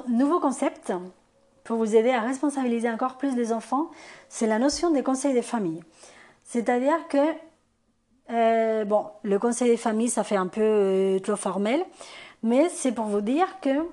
nouveau 0.10 0.40
concept 0.40 0.94
pour 1.64 1.78
vous 1.78 1.96
aider 1.96 2.12
à 2.12 2.22
responsabiliser 2.22 2.90
encore 2.90 3.18
plus 3.18 3.36
les 3.38 3.54
enfants 3.54 3.90
c'est 4.28 4.48
la 4.48 4.60
notion 4.60 4.92
des 4.92 5.02
conseils 5.02 5.34
des 5.34 5.42
familles 5.42 5.82
c'est-à-dire 6.48 7.08
que 7.10 7.18
euh, 8.32 8.86
bon, 8.86 9.06
le 9.24 9.38
conseil 9.38 9.70
des 9.70 9.78
familles, 9.78 10.10
ça 10.10 10.24
fait 10.24 10.38
un 10.38 10.48
peu 10.48 10.62
euh, 10.62 11.20
trop 11.20 11.36
formel, 11.36 11.84
mais 12.42 12.70
c'est 12.70 12.94
pour 12.94 13.06
vous 13.06 13.22
dire 13.22 13.48
que 13.62 13.86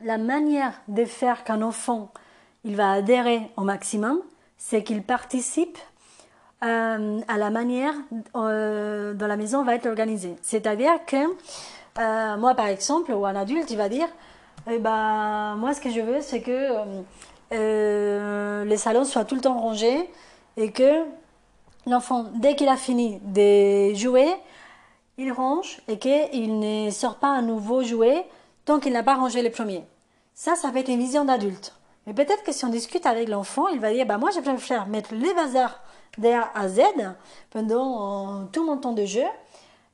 la 0.00 0.18
manière 0.18 0.72
de 0.88 1.04
faire 1.04 1.44
qu'un 1.44 1.62
enfant 1.62 2.10
il 2.64 2.76
va 2.76 2.92
adhérer 2.92 3.42
au 3.58 3.62
maximum, 3.62 4.18
c'est 4.56 4.82
qu'il 4.82 5.02
participe 5.02 5.78
euh, 6.64 7.20
à 7.28 7.36
la 7.36 7.50
manière 7.50 7.92
dont 8.32 9.26
la 9.26 9.36
maison 9.36 9.62
va 9.62 9.74
être 9.74 9.86
organisée. 9.86 10.36
C'est-à-dire 10.40 11.04
que 11.06 12.36
moi, 12.38 12.54
par 12.54 12.66
exemple, 12.68 13.12
ou 13.12 13.26
un 13.26 13.36
adulte, 13.36 13.70
il 13.70 13.76
va 13.76 13.90
dire, 13.90 14.08
eh 14.70 14.78
ben, 14.78 15.56
moi, 15.56 15.74
ce 15.74 15.82
que 15.82 15.90
je 15.90 16.00
veux, 16.00 16.22
c'est 16.22 16.40
que 16.40 16.70
les 17.50 18.76
salons 18.78 19.04
soient 19.04 19.26
tout 19.26 19.34
le 19.34 19.42
temps 19.42 19.58
rangés 19.58 20.08
et 20.56 20.72
que 20.72 21.04
l'enfant, 21.86 22.26
dès 22.34 22.56
qu'il 22.56 22.68
a 22.68 22.76
fini 22.76 23.20
de 23.22 23.94
jouer, 23.94 24.34
il 25.18 25.32
range 25.32 25.80
et 25.88 25.98
qu'il 25.98 26.58
ne 26.58 26.90
sort 26.90 27.16
pas 27.16 27.28
un 27.28 27.42
nouveau 27.42 27.82
jouet 27.82 28.26
tant 28.64 28.80
qu'il 28.80 28.92
n'a 28.92 29.02
pas 29.02 29.14
rangé 29.14 29.42
les 29.42 29.50
premiers. 29.50 29.84
Ça, 30.34 30.56
ça 30.56 30.70
va 30.70 30.80
être 30.80 30.88
une 30.88 30.98
vision 30.98 31.24
d'adulte. 31.24 31.74
Mais 32.06 32.14
peut-être 32.14 32.42
que 32.42 32.52
si 32.52 32.64
on 32.64 32.68
discute 32.68 33.06
avec 33.06 33.28
l'enfant, 33.28 33.68
il 33.68 33.80
va 33.80 33.92
dire, 33.92 34.06
bah 34.06 34.18
moi 34.18 34.30
je 34.30 34.40
préfère 34.40 34.86
mettre 34.86 35.14
les 35.14 35.32
bazars 35.34 35.80
d'A 36.18 36.50
à 36.54 36.68
Z 36.68 36.80
pendant 37.50 38.42
euh, 38.42 38.44
tout 38.52 38.64
mon 38.64 38.76
temps 38.76 38.92
de 38.92 39.04
jeu. 39.04 39.24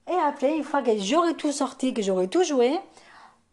Et 0.09 0.15
après, 0.27 0.57
une 0.57 0.65
fois 0.65 0.83
que 0.83 0.99
j'aurai 0.99 1.35
tout 1.35 1.53
sorti, 1.53 1.95
que 1.95 2.03
j'aurai 2.03 2.29
tout 2.29 2.43
joué, 2.43 2.81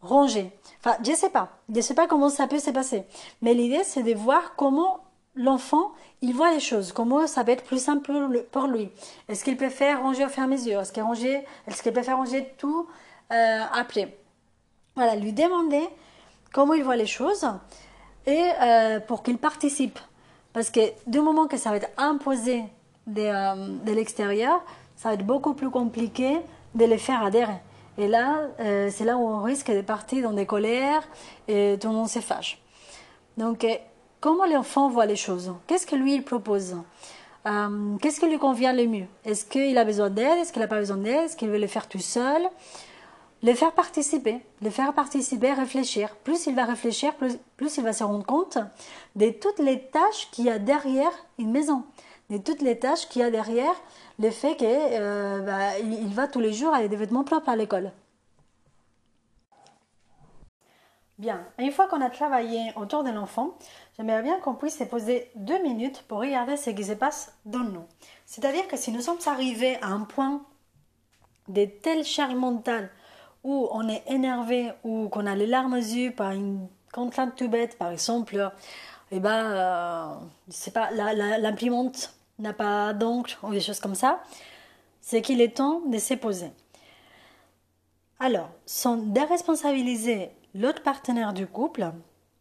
ranger. 0.00 0.50
Enfin, 0.80 0.96
je 1.04 1.12
sais 1.12 1.30
pas. 1.30 1.50
Je 1.72 1.80
sais 1.80 1.94
pas 1.94 2.06
comment 2.06 2.30
ça 2.30 2.46
peut 2.46 2.58
se 2.58 2.70
passer. 2.70 3.04
Mais 3.42 3.54
l'idée, 3.54 3.84
c'est 3.84 4.02
de 4.02 4.14
voir 4.14 4.54
comment 4.56 5.00
l'enfant, 5.38 5.92
il 6.20 6.34
voit 6.34 6.52
les 6.52 6.60
choses, 6.60 6.92
comment 6.92 7.26
ça 7.26 7.42
va 7.42 7.52
être 7.52 7.64
plus 7.64 7.82
simple 7.82 8.44
pour 8.50 8.66
lui. 8.66 8.90
Est-ce 9.28 9.44
qu'il 9.44 9.56
préfère 9.56 10.02
ranger 10.02 10.24
au 10.24 10.28
fur 10.28 10.42
et 10.42 10.46
à 10.46 10.48
mesure? 10.48 10.80
Est-ce 10.80 10.92
qu'il 10.92 11.04
qu'il 11.82 11.92
préfère 11.92 12.16
ranger 12.16 12.52
tout 12.58 12.86
euh, 13.32 13.64
Voilà, 14.96 15.16
lui 15.16 15.32
demander 15.32 15.82
comment 16.52 16.74
il 16.74 16.82
voit 16.82 16.96
les 16.96 17.06
choses 17.06 17.48
et 18.26 18.50
euh, 18.60 19.00
pour 19.00 19.22
qu'il 19.22 19.38
participe. 19.38 19.98
Parce 20.52 20.70
que 20.70 20.80
du 21.06 21.20
moment 21.20 21.46
que 21.46 21.56
ça 21.56 21.70
va 21.70 21.76
être 21.76 21.90
imposé 21.96 22.64
de, 23.06 23.22
euh, 23.22 23.68
de 23.84 23.92
l'extérieur, 23.92 24.60
ça 24.96 25.10
va 25.10 25.14
être 25.14 25.26
beaucoup 25.26 25.54
plus 25.54 25.70
compliqué 25.70 26.40
de 26.74 26.84
les 26.84 26.98
faire 26.98 27.22
adhérer. 27.22 27.60
Et 27.96 28.06
là, 28.06 28.46
c'est 28.58 29.04
là 29.04 29.16
où 29.16 29.26
on 29.26 29.42
risque 29.42 29.72
de 29.72 29.80
partir 29.80 30.22
dans 30.22 30.32
des 30.32 30.46
colères 30.46 31.02
et 31.48 31.76
tout 31.80 31.88
le 31.88 31.94
monde 31.94 32.08
se 32.08 32.20
fâche. 32.20 32.62
Donc, 33.36 33.66
comment 34.20 34.46
l'enfant 34.46 34.88
voit 34.88 35.06
les 35.06 35.16
choses? 35.16 35.52
Qu'est-ce 35.66 35.86
que 35.86 35.96
lui 35.96 36.14
il 36.14 36.24
propose? 36.24 36.76
Euh, 37.46 37.96
Qu'est-ce 38.00 38.20
qui 38.20 38.26
lui 38.26 38.38
convient 38.38 38.72
le 38.72 38.86
mieux? 38.86 39.06
Est-ce 39.24 39.44
qu'il 39.44 39.76
a 39.78 39.84
besoin 39.84 40.10
d'aide? 40.10 40.38
Est-ce 40.38 40.52
qu'il 40.52 40.62
n'a 40.62 40.68
pas 40.68 40.78
besoin 40.78 40.96
d'aide? 40.96 41.24
Est-ce 41.24 41.36
qu'il 41.36 41.48
veut 41.48 41.58
le 41.58 41.66
faire 41.66 41.88
tout 41.88 41.98
seul? 41.98 42.42
Le 43.42 43.54
faire 43.54 43.72
participer, 43.72 44.40
le 44.62 44.70
faire 44.70 44.92
participer, 44.92 45.52
réfléchir. 45.52 46.16
Plus 46.24 46.46
il 46.46 46.56
va 46.56 46.64
réfléchir, 46.64 47.14
plus, 47.14 47.76
il 47.76 47.84
va 47.84 47.92
se 47.92 48.02
rendre 48.02 48.26
compte 48.26 48.58
de 49.14 49.30
toutes 49.30 49.60
les 49.60 49.80
tâches 49.80 50.28
qu'il 50.32 50.46
y 50.46 50.50
a 50.50 50.58
derrière 50.58 51.12
une 51.38 51.52
maison, 51.52 51.84
de 52.30 52.38
toutes 52.38 52.62
les 52.62 52.80
tâches 52.80 53.08
qu'il 53.08 53.22
y 53.22 53.24
a 53.24 53.30
derrière 53.30 53.74
le 54.18 54.30
fait 54.30 54.56
qu'il 54.56 54.66
euh, 54.68 55.38
bah, 55.40 55.70
va 56.14 56.26
tous 56.26 56.40
les 56.40 56.52
jours 56.52 56.74
avec 56.74 56.90
des 56.90 56.96
vêtements 56.96 57.22
propres 57.22 57.50
à 57.50 57.54
l'école. 57.54 57.92
Bien, 61.18 61.44
une 61.58 61.72
fois 61.72 61.88
qu'on 61.88 62.00
a 62.00 62.10
travaillé 62.10 62.72
autour 62.76 63.02
de 63.02 63.10
l'enfant, 63.10 63.54
j'aimerais 63.96 64.22
bien 64.22 64.38
qu'on 64.38 64.54
puisse 64.54 64.78
se 64.78 64.84
poser 64.84 65.32
deux 65.34 65.60
minutes 65.62 66.04
pour 66.06 66.20
regarder 66.20 66.56
ce 66.56 66.70
qui 66.70 66.84
se 66.84 66.92
passe 66.92 67.34
dans 67.44 67.64
nous. 67.64 67.84
C'est-à-dire 68.24 68.68
que 68.68 68.76
si 68.76 68.92
nous 68.92 69.00
sommes 69.00 69.18
arrivés 69.26 69.78
à 69.82 69.88
un 69.88 70.02
point 70.02 70.42
de 71.48 71.64
telle 71.64 72.04
charge 72.04 72.34
mentale 72.34 72.90
où 73.42 73.68
on 73.72 73.88
est 73.88 74.04
énervé 74.06 74.70
ou 74.84 75.08
qu'on 75.08 75.26
a 75.26 75.34
les 75.34 75.48
larmes 75.48 75.72
aux 75.72 75.76
yeux 75.76 76.12
par 76.12 76.30
une 76.30 76.68
contrainte 76.92 77.34
tout 77.34 77.48
bête, 77.48 77.76
par 77.78 77.90
exemple, 77.90 78.52
eh 79.10 79.18
ben, 79.18 79.46
euh, 79.46 80.14
c'est 80.48 80.72
pas, 80.72 80.92
l'imprimante 80.92 82.14
n'a 82.38 82.52
pas 82.52 82.92
d'encre 82.92 83.38
ou 83.42 83.50
des 83.50 83.60
choses 83.60 83.80
comme 83.80 83.96
ça, 83.96 84.22
c'est 85.00 85.20
qu'il 85.20 85.40
est 85.40 85.56
temps 85.56 85.80
de 85.80 85.98
se 85.98 86.14
poser. 86.14 86.52
Alors, 88.20 88.50
sans 88.66 88.96
déresponsabiliser 88.96 90.30
l'autre 90.54 90.82
partenaire 90.82 91.32
du 91.32 91.46
couple, 91.46 91.92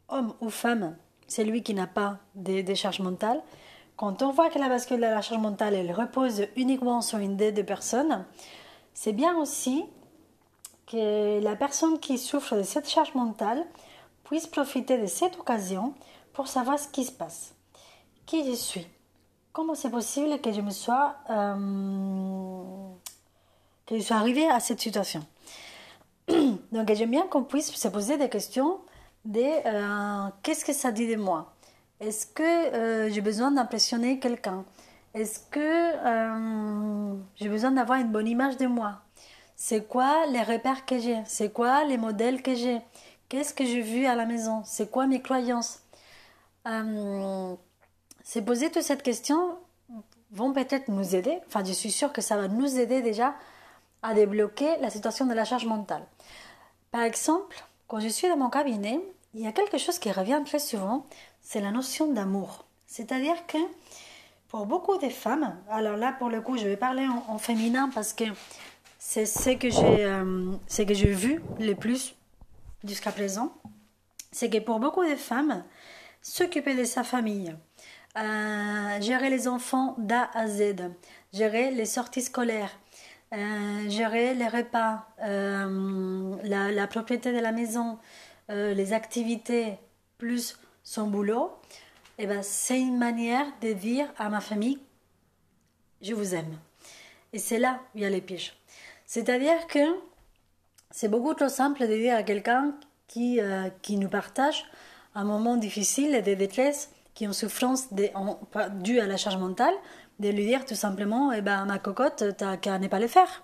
homme 0.09 0.33
ou 0.41 0.49
femme, 0.49 0.95
c'est 1.27 1.43
lui 1.43 1.63
qui 1.63 1.73
n'a 1.73 1.87
pas 1.87 2.19
de, 2.35 2.73
charge 2.73 2.99
mentale, 2.99 3.41
quand 3.95 4.21
on 4.21 4.31
voit 4.31 4.49
que 4.49 4.59
la 4.59 4.69
bascule 4.69 4.97
de 4.97 5.01
la 5.01 5.21
charge 5.21 5.41
mentale 5.41 5.73
elle 5.73 5.91
repose 5.91 6.47
uniquement 6.55 7.01
sur 7.01 7.19
une 7.19 7.35
des 7.35 7.51
deux 7.51 7.63
personnes, 7.63 8.25
c'est 8.93 9.13
bien 9.13 9.35
aussi 9.37 9.83
que 10.85 11.41
la 11.41 11.55
personne 11.55 11.99
qui 11.99 12.17
souffre 12.17 12.55
de 12.55 12.63
cette 12.63 12.89
charge 12.89 13.13
mentale 13.13 13.65
puisse 14.23 14.47
profiter 14.47 14.97
de 14.97 15.07
cette 15.07 15.37
occasion 15.37 15.93
pour 16.33 16.47
savoir 16.47 16.79
ce 16.79 16.87
qui 16.87 17.03
se 17.03 17.11
passe. 17.11 17.53
Qui 18.25 18.45
je 18.45 18.55
suis? 18.55 18.87
Comment 19.51 19.73
c'est 19.73 19.89
possible 19.89 20.39
que 20.39 20.51
je 20.51 20.61
me 20.61 20.69
sois 20.69 21.15
euh, 21.29 21.55
que 23.85 23.97
je 23.97 24.01
sois 24.01 24.17
arrivée 24.17 24.47
à 24.47 24.59
cette 24.59 24.79
situation? 24.79 25.25
Donc 26.71 26.93
j'aime 26.93 27.11
bien 27.11 27.27
qu'on 27.27 27.43
puisse 27.43 27.73
se 27.73 27.87
poser 27.87 28.17
des 28.17 28.29
questions 28.29 28.79
de 29.25 29.41
euh, 29.41 30.29
qu'est-ce 30.43 30.65
que 30.65 30.73
ça 30.73 30.91
dit 30.91 31.07
de 31.07 31.15
moi? 31.15 31.53
Est-ce 31.99 32.27
que 32.27 32.43
euh, 32.43 33.09
j'ai 33.09 33.21
besoin 33.21 33.51
d'impressionner 33.51 34.19
quelqu'un? 34.19 34.65
Est-ce 35.13 35.39
que 35.39 35.59
euh, 35.59 37.15
j'ai 37.35 37.49
besoin 37.49 37.71
d'avoir 37.71 37.99
une 37.99 38.11
bonne 38.11 38.27
image 38.27 38.57
de 38.57 38.67
moi? 38.67 39.01
C'est 39.55 39.87
quoi 39.87 40.27
les 40.27 40.43
repères 40.43 40.85
que 40.85 40.99
j'ai? 40.99 41.17
C'est 41.25 41.51
quoi 41.51 41.83
les 41.85 41.97
modèles 41.97 42.41
que 42.41 42.53
j'ai? 42.53 42.79
Qu'est-ce 43.29 43.53
que 43.53 43.65
j'ai 43.65 43.81
vu 43.81 44.05
à 44.05 44.15
la 44.15 44.25
maison? 44.25 44.61
C'est 44.65 44.91
quoi 44.91 45.07
mes 45.07 45.21
croyances? 45.21 45.81
Se 46.65 48.39
poser 48.39 48.69
toutes 48.69 48.83
ces 48.83 48.97
questions 48.97 49.57
vont 50.31 50.51
peut-être 50.51 50.89
nous 50.89 51.15
aider, 51.15 51.39
enfin 51.47 51.63
je 51.63 51.71
suis 51.71 51.91
sûre 51.91 52.11
que 52.11 52.21
ça 52.21 52.35
va 52.35 52.49
nous 52.49 52.77
aider 52.77 53.01
déjà 53.01 53.33
à 54.03 54.13
débloquer 54.13 54.77
la 54.81 54.89
situation 54.89 55.25
de 55.25 55.33
la 55.33 55.45
charge 55.45 55.65
mentale. 55.65 56.05
Par 56.91 57.01
exemple, 57.01 57.57
quand 57.87 57.99
je 57.99 58.07
suis 58.07 58.27
dans 58.27 58.37
mon 58.37 58.49
cabinet, 58.49 58.99
il 59.33 59.41
y 59.41 59.47
a 59.47 59.51
quelque 59.51 59.77
chose 59.77 59.99
qui 59.99 60.11
revient 60.11 60.41
très 60.45 60.59
souvent, 60.59 61.05
c'est 61.41 61.61
la 61.61 61.71
notion 61.71 62.11
d'amour. 62.11 62.65
C'est-à-dire 62.87 63.45
que 63.47 63.57
pour 64.47 64.65
beaucoup 64.65 64.97
de 64.97 65.09
femmes, 65.09 65.55
alors 65.69 65.97
là 65.97 66.13
pour 66.13 66.29
le 66.29 66.41
coup 66.41 66.57
je 66.57 66.65
vais 66.65 66.77
parler 66.77 67.05
en, 67.27 67.37
féminin 67.37 67.89
parce 67.93 68.13
que 68.13 68.23
c'est 68.97 69.25
ce 69.25 69.51
que 69.51 69.69
j'ai 69.69 70.05
euh, 70.05 70.53
que 70.85 70.93
j'ai 70.93 71.11
vu 71.11 71.41
le 71.59 71.73
plus 71.73 72.15
jusqu'à 72.83 73.11
présent, 73.11 73.53
c'est 74.31 74.49
que 74.49 74.59
pour 74.59 74.79
beaucoup 74.79 75.03
de 75.05 75.15
femmes, 75.15 75.63
s'occuper 76.21 76.75
de 76.75 76.83
sa 76.83 77.03
famille, 77.03 77.55
euh, 78.17 79.01
gérer 79.01 79.29
les 79.29 79.47
enfants 79.47 79.95
d'A 79.97 80.29
à 80.33 80.47
Z, 80.47 80.75
gérer 81.33 81.71
les 81.71 81.85
sorties 81.85 82.21
scolaires, 82.21 82.71
euh, 83.33 83.89
gérer 83.89 84.33
les 84.35 84.47
repas, 84.47 85.05
euh, 85.21 86.37
la, 86.43 86.87
propriété 86.87 87.33
de 87.33 87.39
la 87.39 87.51
maison, 87.51 87.99
euh, 88.49 88.73
les 88.73 88.93
activités, 88.93 89.77
plus 90.17 90.57
son 90.83 91.07
boulot, 91.07 91.51
et 92.17 92.23
eh 92.23 92.27
ben, 92.27 92.41
c'est 92.41 92.79
une 92.79 92.97
manière 92.97 93.45
de 93.61 93.73
dire 93.73 94.07
à 94.17 94.29
ma 94.29 94.39
famille, 94.39 94.79
je 96.01 96.13
vous 96.13 96.35
aime. 96.35 96.57
Et 97.33 97.37
c'est 97.37 97.59
là 97.59 97.81
où 97.93 97.97
il 97.97 98.03
y 98.03 98.05
a 98.05 98.09
les 98.09 98.21
pièges. 98.21 98.53
C'est-à-dire 99.05 99.67
que 99.67 99.85
c'est 100.89 101.09
beaucoup 101.09 101.33
trop 101.33 101.49
simple 101.49 101.81
de 101.85 101.95
dire 101.95 102.15
à 102.15 102.23
quelqu'un 102.23 102.75
qui, 103.07 103.39
qui 103.81 103.97
nous 103.97 104.09
partage 104.09 104.65
un 105.13 105.25
moment 105.25 105.57
difficile 105.57 106.15
et 106.15 106.21
de 106.21 106.33
détresse, 106.33 106.91
qui 107.13 107.27
ont 107.27 107.33
souffrance 107.33 107.89
due 107.93 108.99
à 108.99 109.05
la 109.05 109.17
charge 109.17 109.37
mentale, 109.37 109.73
de 110.19 110.29
lui 110.29 110.45
dire 110.45 110.65
tout 110.65 110.75
simplement, 110.75 111.31
eh 111.31 111.41
ben, 111.41 111.65
ma 111.65 111.79
cocotte, 111.79 112.23
t'as 112.37 112.57
qu'à 112.57 112.79
ne 112.79 112.87
pas 112.87 112.99
le 112.99 113.07
faire. 113.07 113.43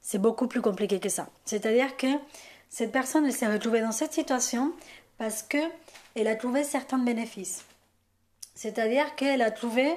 C'est 0.00 0.18
beaucoup 0.18 0.48
plus 0.48 0.60
compliqué 0.60 0.98
que 0.98 1.08
ça. 1.08 1.28
C'est-à-dire 1.44 1.96
que 1.96 2.08
cette 2.68 2.90
personne, 2.90 3.30
s'est 3.30 3.52
retrouvée 3.52 3.80
dans 3.80 3.92
cette 3.92 4.12
situation 4.12 4.72
parce 5.18 5.42
que 5.42 5.58
elle 6.14 6.26
a 6.26 6.36
trouvé 6.36 6.64
certains 6.64 6.98
bénéfices. 6.98 7.64
C'est-à-dire 8.54 9.14
qu'elle 9.14 9.42
a 9.42 9.50
trouvé 9.50 9.94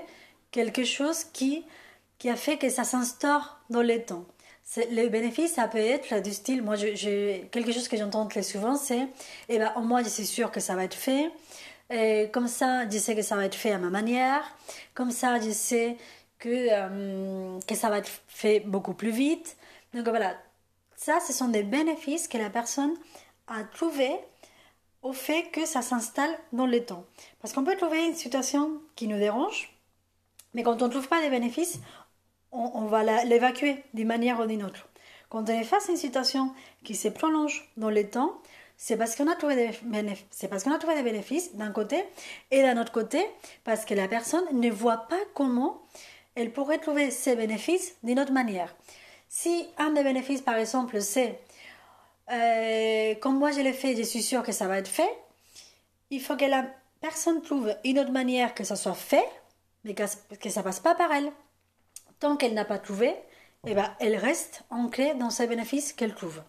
quelque 0.51 0.83
chose 0.83 1.23
qui, 1.23 1.65
qui 2.17 2.29
a 2.29 2.35
fait 2.35 2.57
que 2.57 2.69
ça 2.69 2.83
s'instaure 2.83 3.59
dans 3.69 3.81
le 3.81 4.01
temps. 4.01 4.25
les 4.91 5.09
bénéfices, 5.09 5.53
ça 5.53 5.67
peut 5.67 5.77
être 5.77 6.21
du 6.21 6.31
style, 6.31 6.63
moi, 6.63 6.75
quelque 6.77 7.71
chose 7.71 7.87
que 7.87 7.97
j'entends 7.97 8.27
très 8.27 8.43
souvent, 8.43 8.75
c'est, 8.75 9.07
eh 9.49 9.57
ben, 9.57 9.73
au 9.75 9.81
moins, 9.81 10.03
je 10.03 10.09
suis 10.09 10.25
sûre 10.25 10.51
que 10.51 10.59
ça 10.59 10.75
va 10.75 10.83
être 10.83 10.95
fait. 10.95 11.31
Comme 12.31 12.47
ça, 12.47 12.89
je 12.89 12.97
sais 12.97 13.15
que 13.15 13.21
ça 13.21 13.35
va 13.35 13.45
être 13.45 13.55
fait 13.55 13.71
à 13.71 13.77
ma 13.77 13.89
manière. 13.89 14.43
Comme 14.93 15.11
ça, 15.11 15.39
je 15.39 15.51
sais 15.51 15.97
que, 16.39 16.49
euh, 16.49 17.59
que 17.67 17.75
ça 17.75 17.89
va 17.89 17.99
être 17.99 18.11
fait 18.27 18.59
beaucoup 18.59 18.93
plus 18.93 19.11
vite. 19.11 19.57
Donc 19.93 20.07
voilà, 20.07 20.35
ça, 20.95 21.19
ce 21.19 21.33
sont 21.33 21.47
des 21.47 21.63
bénéfices 21.63 22.27
que 22.27 22.37
la 22.37 22.49
personne 22.49 22.93
a 23.47 23.63
trouvés 23.63 24.15
au 25.01 25.13
fait 25.13 25.51
que 25.51 25.65
ça 25.65 25.81
s'installe 25.81 26.35
dans 26.51 26.65
le 26.65 26.83
temps. 26.83 27.05
Parce 27.39 27.53
qu'on 27.53 27.63
peut 27.63 27.77
trouver 27.77 28.07
une 28.07 28.15
situation 28.15 28.81
qui 28.95 29.07
nous 29.07 29.17
dérange, 29.17 29.71
mais 30.53 30.63
quand 30.63 30.81
on 30.81 30.85
ne 30.85 30.91
trouve 30.91 31.07
pas 31.07 31.21
des 31.21 31.29
bénéfices, 31.29 31.79
on, 32.51 32.85
va 32.85 33.03
l'évacuer 33.25 33.83
d'une 33.93 34.07
manière 34.07 34.39
ou 34.39 34.45
d'une 34.45 34.63
autre. 34.63 34.87
Quand 35.29 35.49
on 35.49 35.53
est 35.53 35.65
face 35.65 35.89
à 35.89 35.91
une 35.91 35.97
situation 35.97 36.53
qui 36.83 36.95
se 36.95 37.09
prolonge 37.09 37.69
dans 37.75 37.89
le 37.89 38.09
temps, 38.09 38.39
c'est 38.77 38.97
parce 38.97 39.15
qu'on 39.15 39.27
a 39.27 39.35
trouvé 39.35 39.55
des 39.55 39.69
bénéfices, 39.83 40.25
c'est 40.31 40.47
parce 40.47 40.63
qu'on 40.63 40.73
a 40.73 40.77
trouvé 40.77 40.95
des 40.95 41.03
bénéfices 41.03 41.55
d'un 41.55 41.71
côté 41.71 42.03
et 42.51 42.61
d'un 42.61 42.79
autre 42.79 42.91
côté 42.91 43.25
parce 43.63 43.85
que 43.85 43.93
la 43.93 44.07
personne 44.07 44.45
ne 44.51 44.69
voit 44.69 45.07
pas 45.07 45.19
comment 45.33 45.81
elle 46.35 46.51
pourrait 46.51 46.79
trouver 46.79 47.11
ces 47.11 47.35
bénéfices 47.35 47.95
d'une 48.03 48.19
autre 48.19 48.33
manière. 48.33 48.75
Si 49.29 49.67
un 49.77 49.91
des 49.91 50.03
bénéfices, 50.03 50.41
par 50.41 50.55
exemple, 50.55 51.01
c'est 51.01 51.39
euh, 52.31 53.15
comme 53.15 53.37
moi 53.37 53.51
je 53.51 53.61
l'ai 53.61 53.73
fait, 53.73 53.95
je 53.95 54.03
suis 54.03 54.23
sûre 54.23 54.43
que 54.43 54.51
ça 54.51 54.67
va 54.67 54.77
être 54.79 54.87
fait, 54.87 55.11
il 56.09 56.21
faut 56.21 56.35
que 56.35 56.45
la 56.45 56.65
personne 57.01 57.41
trouve 57.41 57.73
une 57.83 57.99
autre 57.99 58.11
manière 58.11 58.53
que 58.53 58.63
ça 58.63 58.75
soit 58.75 58.93
fait, 58.93 59.27
mais 59.83 59.93
que, 59.93 60.03
que 60.35 60.49
ça 60.49 60.63
passe 60.63 60.79
pas 60.79 60.95
par 60.95 61.11
elle. 61.11 61.31
Tant 62.19 62.35
qu'elle 62.37 62.53
n'a 62.53 62.65
pas 62.65 62.79
trouvé, 62.79 63.15
eh 63.67 63.73
ben, 63.73 63.93
elle 63.99 64.15
reste 64.15 64.63
ancrée 64.69 65.13
dans 65.15 65.29
ses 65.29 65.47
bénéfices 65.47 65.93
qu'elle 65.93 66.15
trouve. 66.15 66.41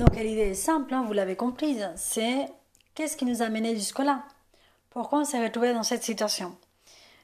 Donc 0.00 0.16
l'idée 0.16 0.52
est 0.52 0.54
simple, 0.54 0.94
hein, 0.94 1.04
vous 1.06 1.12
l'avez 1.12 1.36
comprise, 1.36 1.90
c'est 1.94 2.48
qu'est-ce 2.94 3.18
qui 3.18 3.26
nous 3.26 3.42
a 3.42 3.50
mené 3.50 3.76
jusque-là? 3.76 4.24
Pourquoi 4.88 5.18
on 5.18 5.24
s'est 5.24 5.44
retrouvé 5.44 5.74
dans 5.74 5.82
cette 5.82 6.02
situation? 6.02 6.56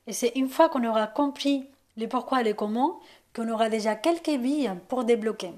Et 0.07 0.13
c'est 0.13 0.33
une 0.35 0.51
fois 0.51 0.69
qu'on 0.69 0.85
aura 0.85 1.07
compris 1.07 1.71
les 1.97 2.07
pourquoi 2.07 2.43
et 2.43 2.45
les 2.45 2.53
comment 2.53 3.01
qu'on 3.35 3.49
aura 3.49 3.71
déjà 3.71 3.95
quelques 3.95 4.39
billes 4.39 4.75
pour 4.89 5.05
débloquer. 5.05 5.53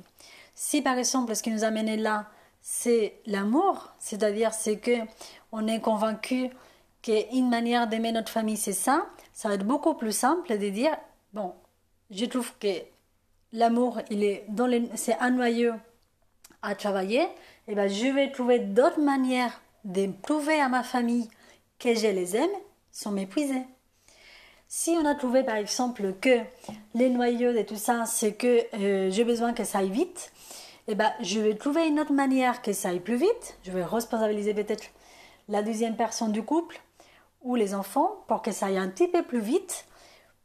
Si 0.55 0.81
par 0.81 0.97
exemple 0.97 1.35
ce 1.35 1.43
qui 1.43 1.51
nous 1.51 1.65
a 1.65 1.73
mené 1.73 1.97
là, 1.97 2.27
c'est 2.61 3.15
l'amour, 3.27 3.91
c'est-à-dire 3.99 4.55
c'est 4.55 4.79
que 4.79 4.99
on 5.51 5.67
est 5.67 5.81
convaincu 5.81 6.51
qu'une 7.03 7.51
manière 7.51 7.89
d'aimer 7.89 8.13
notre 8.13 8.31
famille 8.31 8.57
c'est 8.57 8.73
ça, 8.73 9.07
ça 9.33 9.49
va 9.49 9.57
être 9.57 9.67
beaucoup 9.67 9.95
plus 9.95 10.17
simple 10.17 10.57
de 10.57 10.69
dire 10.69 10.97
bon, 11.33 11.53
je 12.13 12.27
trouve 12.27 12.53
que 12.61 12.69
l'amour 13.53 14.03
il 14.09 14.23
est 14.23 14.45
dans 14.51 14.71
c'est 14.95 15.19
un 15.19 15.31
noyau 15.31 15.73
à 16.63 16.75
travailler, 16.75 17.27
eh 17.69 17.75
ben 17.75 17.89
je 17.89 18.07
vais 18.07 18.31
trouver 18.31 18.59
d'autres 18.59 19.01
manières 19.01 19.61
de 19.85 20.09
prouver 20.23 20.61
à 20.61 20.69
ma 20.69 20.83
famille 20.83 21.29
que 21.79 21.95
je 21.95 22.09
les 22.09 22.37
aime 22.37 22.51
sans 22.91 23.11
m'épuiser. 23.13 23.63
Si 24.67 24.91
on 24.91 25.07
a 25.07 25.15
trouvé 25.15 25.45
par 25.45 25.57
exemple 25.57 26.13
que 26.21 26.41
les 26.95 27.09
noyaux 27.09 27.53
de 27.53 27.63
tout 27.63 27.77
ça, 27.77 28.05
c'est 28.05 28.35
que 28.35 28.67
euh, 28.75 29.11
j'ai 29.11 29.25
besoin 29.25 29.55
que 29.55 29.65
ça 29.65 29.79
aille 29.79 29.91
vite, 29.91 30.33
eh 30.89 30.95
ben, 30.95 31.11
je 31.21 31.41
vais 31.41 31.55
trouver 31.55 31.87
une 31.87 32.01
autre 32.01 32.13
manière 32.13 32.61
que 32.61 32.73
ça 32.73 32.91
aille 32.91 33.01
plus 33.01 33.17
vite. 33.17 33.59
Je 33.63 33.71
vais 33.71 33.85
responsabiliser 33.85 34.53
peut-être 34.55 34.85
la 35.49 35.63
deuxième 35.63 35.97
personne 35.97 36.33
du 36.33 36.43
couple 36.43 36.81
ou 37.43 37.55
les 37.55 37.75
enfants 37.75 38.25
pour 38.27 38.43
que 38.43 38.53
ça 38.53 38.67
aille 38.67 38.79
un 38.79 38.89
petit 38.89 39.09
peu 39.09 39.23
plus 39.23 39.41
vite 39.41 39.87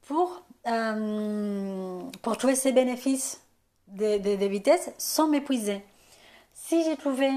pour, 0.07 0.43
euh, 0.67 1.99
pour 2.21 2.37
trouver 2.37 2.55
ces 2.55 2.71
bénéfices 2.71 3.41
de, 3.87 4.17
de 4.17 4.45
vitesse 4.45 4.91
sans 4.97 5.27
m'épuiser. 5.27 5.81
Si 6.73 6.83
j'ai 6.83 6.97
trouvé 6.97 7.29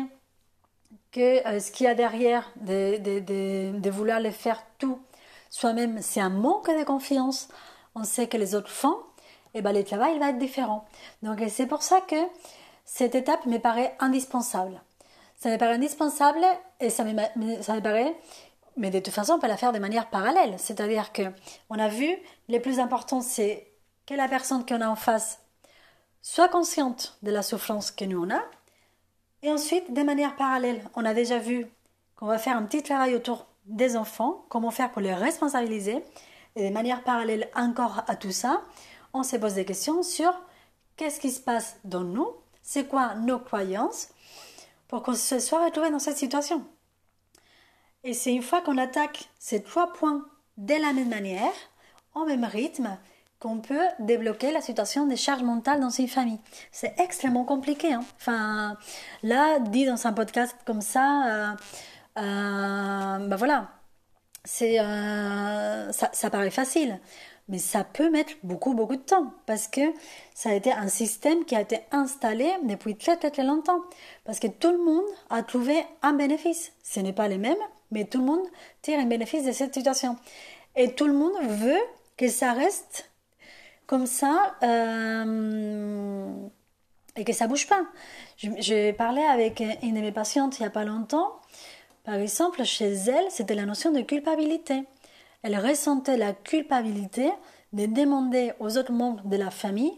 que 1.12 1.46
euh, 1.46 1.60
ce 1.60 1.70
qu'il 1.70 1.84
y 1.84 1.88
a 1.90 1.94
derrière 1.94 2.50
de, 2.56 3.90
vouloir 3.90 4.18
le 4.18 4.30
faire 4.30 4.62
tout 4.78 4.98
soi-même, 5.50 6.00
c'est 6.00 6.22
un 6.22 6.30
manque 6.30 6.70
de 6.70 6.84
confiance, 6.84 7.48
on 7.94 8.04
sait 8.04 8.28
que 8.28 8.38
les 8.38 8.54
autres 8.54 8.70
font, 8.70 8.96
et 9.52 9.58
eh 9.58 9.60
ben 9.60 9.74
le 9.74 9.84
travail 9.84 10.18
va 10.18 10.30
être 10.30 10.38
différent. 10.38 10.86
Donc 11.22 11.42
c'est 11.50 11.66
pour 11.66 11.82
ça 11.82 12.00
que 12.00 12.16
cette 12.86 13.14
étape 13.14 13.44
me 13.44 13.58
paraît 13.58 13.94
indispensable. 14.00 14.80
Ça 15.36 15.50
me 15.50 15.58
paraît 15.58 15.74
indispensable 15.74 16.42
et 16.80 16.88
ça 16.88 17.04
me, 17.04 17.12
ça 17.60 17.74
me 17.74 17.80
paraît, 17.82 18.16
mais 18.78 18.90
de 18.90 19.00
toute 19.00 19.12
façon, 19.12 19.34
on 19.34 19.38
peut 19.38 19.48
la 19.48 19.58
faire 19.58 19.72
de 19.72 19.78
manière 19.78 20.08
parallèle. 20.08 20.54
C'est-à-dire 20.56 21.12
que 21.12 21.24
on 21.68 21.78
a 21.78 21.88
vu, 21.88 22.08
le 22.48 22.58
plus 22.58 22.80
important, 22.80 23.20
c'est 23.20 23.70
que 24.06 24.14
la 24.14 24.28
personne 24.28 24.64
qu'on 24.64 24.80
a 24.80 24.88
en 24.88 24.96
face 24.96 25.40
soit 26.22 26.48
consciente 26.48 27.18
de 27.22 27.30
la 27.30 27.42
souffrance 27.42 27.90
que 27.90 28.06
nous 28.06 28.24
on 28.24 28.30
a, 28.30 28.42
et 29.42 29.50
ensuite, 29.50 29.92
de 29.92 30.02
manière 30.02 30.36
parallèle, 30.36 30.82
on 30.94 31.04
a 31.04 31.14
déjà 31.14 31.38
vu 31.38 31.66
qu'on 32.16 32.26
va 32.26 32.38
faire 32.38 32.56
un 32.56 32.62
petit 32.64 32.82
travail 32.82 33.14
autour 33.14 33.46
des 33.66 33.96
enfants, 33.96 34.44
comment 34.48 34.70
faire 34.70 34.90
pour 34.90 35.02
les 35.02 35.14
responsabiliser. 35.14 36.02
Et 36.54 36.68
de 36.68 36.72
manière 36.72 37.02
parallèle 37.02 37.50
encore 37.54 38.02
à 38.06 38.16
tout 38.16 38.32
ça, 38.32 38.62
on 39.12 39.22
se 39.22 39.36
pose 39.36 39.54
des 39.54 39.64
questions 39.64 40.02
sur 40.02 40.32
qu'est-ce 40.96 41.20
qui 41.20 41.30
se 41.30 41.40
passe 41.40 41.78
dans 41.84 42.00
nous, 42.00 42.28
c'est 42.62 42.88
quoi 42.88 43.14
nos 43.14 43.38
croyances, 43.38 44.08
pour 44.88 45.02
qu'on 45.02 45.14
se 45.14 45.38
soit 45.38 45.64
retrouvé 45.64 45.90
dans 45.90 45.98
cette 45.98 46.16
situation. 46.16 46.64
Et 48.04 48.14
c'est 48.14 48.32
une 48.32 48.42
fois 48.42 48.62
qu'on 48.62 48.78
attaque 48.78 49.28
ces 49.38 49.62
trois 49.62 49.92
points 49.92 50.24
de 50.56 50.74
la 50.74 50.92
même 50.92 51.08
manière, 51.08 51.52
au 52.14 52.24
même 52.24 52.44
rythme, 52.44 52.96
qu'on 53.38 53.58
peut 53.58 53.86
débloquer 53.98 54.52
la 54.52 54.60
situation 54.60 55.06
des 55.06 55.16
charges 55.16 55.42
mentales 55.42 55.80
dans 55.80 55.90
une 55.90 56.08
famille. 56.08 56.40
C'est 56.72 56.94
extrêmement 56.98 57.44
compliqué. 57.44 57.92
Hein. 57.92 58.04
Enfin, 58.16 58.76
là, 59.22 59.58
dit 59.58 59.84
dans 59.84 60.06
un 60.06 60.12
podcast 60.12 60.56
comme 60.64 60.80
ça, 60.80 61.26
euh, 61.26 61.52
euh, 62.18 63.28
bah 63.28 63.36
voilà, 63.36 63.68
c'est, 64.44 64.80
euh, 64.80 65.92
ça, 65.92 66.08
ça, 66.12 66.30
paraît 66.30 66.50
facile, 66.50 66.98
mais 67.48 67.58
ça 67.58 67.84
peut 67.84 68.10
mettre 68.10 68.32
beaucoup, 68.42 68.74
beaucoup 68.74 68.96
de 68.96 69.02
temps 69.02 69.32
parce 69.44 69.68
que 69.68 69.82
ça 70.34 70.50
a 70.50 70.54
été 70.54 70.72
un 70.72 70.88
système 70.88 71.44
qui 71.44 71.54
a 71.54 71.60
été 71.60 71.80
installé 71.92 72.50
depuis 72.64 72.96
très, 72.96 73.16
très, 73.16 73.30
très 73.30 73.44
longtemps. 73.44 73.80
Parce 74.24 74.40
que 74.40 74.46
tout 74.46 74.72
le 74.72 74.78
monde 74.78 75.04
a 75.28 75.42
trouvé 75.42 75.84
un 76.02 76.14
bénéfice. 76.14 76.72
Ce 76.82 77.00
n'est 77.00 77.12
pas 77.12 77.28
les 77.28 77.38
mêmes, 77.38 77.54
mais 77.90 78.04
tout 78.04 78.18
le 78.18 78.24
monde 78.24 78.46
tire 78.80 78.98
un 78.98 79.06
bénéfice 79.06 79.44
de 79.44 79.52
cette 79.52 79.74
situation. 79.74 80.16
Et 80.74 80.94
tout 80.94 81.06
le 81.06 81.14
monde 81.14 81.34
veut 81.42 81.80
que 82.16 82.28
ça 82.28 82.52
reste 82.52 83.10
comme 83.86 84.06
ça 84.06 84.56
euh, 84.62 86.26
et 87.16 87.24
que 87.24 87.32
ça 87.32 87.46
bouge 87.46 87.66
pas. 87.66 87.84
J'ai 88.36 88.92
parlé 88.92 89.22
avec 89.22 89.60
une 89.82 89.94
de 89.94 90.00
mes 90.00 90.12
patientes 90.12 90.58
il 90.58 90.62
n'y 90.62 90.66
a 90.66 90.70
pas 90.70 90.84
longtemps. 90.84 91.40
Par 92.04 92.14
exemple, 92.14 92.62
chez 92.64 92.92
elle, 92.92 93.26
c'était 93.30 93.54
la 93.54 93.66
notion 93.66 93.90
de 93.90 94.00
culpabilité. 94.00 94.84
Elle 95.42 95.58
ressentait 95.58 96.16
la 96.16 96.32
culpabilité 96.32 97.30
de 97.72 97.86
demander 97.86 98.52
aux 98.60 98.78
autres 98.78 98.92
membres 98.92 99.26
de 99.26 99.36
la 99.36 99.50
famille 99.50 99.92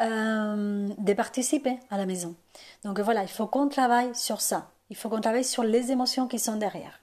euh, 0.00 0.88
de 0.96 1.12
participer 1.12 1.78
à 1.90 1.96
la 1.96 2.06
maison. 2.06 2.34
Donc 2.84 3.00
voilà, 3.00 3.22
il 3.22 3.28
faut 3.28 3.46
qu'on 3.46 3.68
travaille 3.68 4.14
sur 4.14 4.40
ça. 4.40 4.70
Il 4.90 4.96
faut 4.96 5.08
qu'on 5.08 5.20
travaille 5.20 5.44
sur 5.44 5.64
les 5.64 5.90
émotions 5.90 6.28
qui 6.28 6.38
sont 6.38 6.56
derrière. 6.56 7.00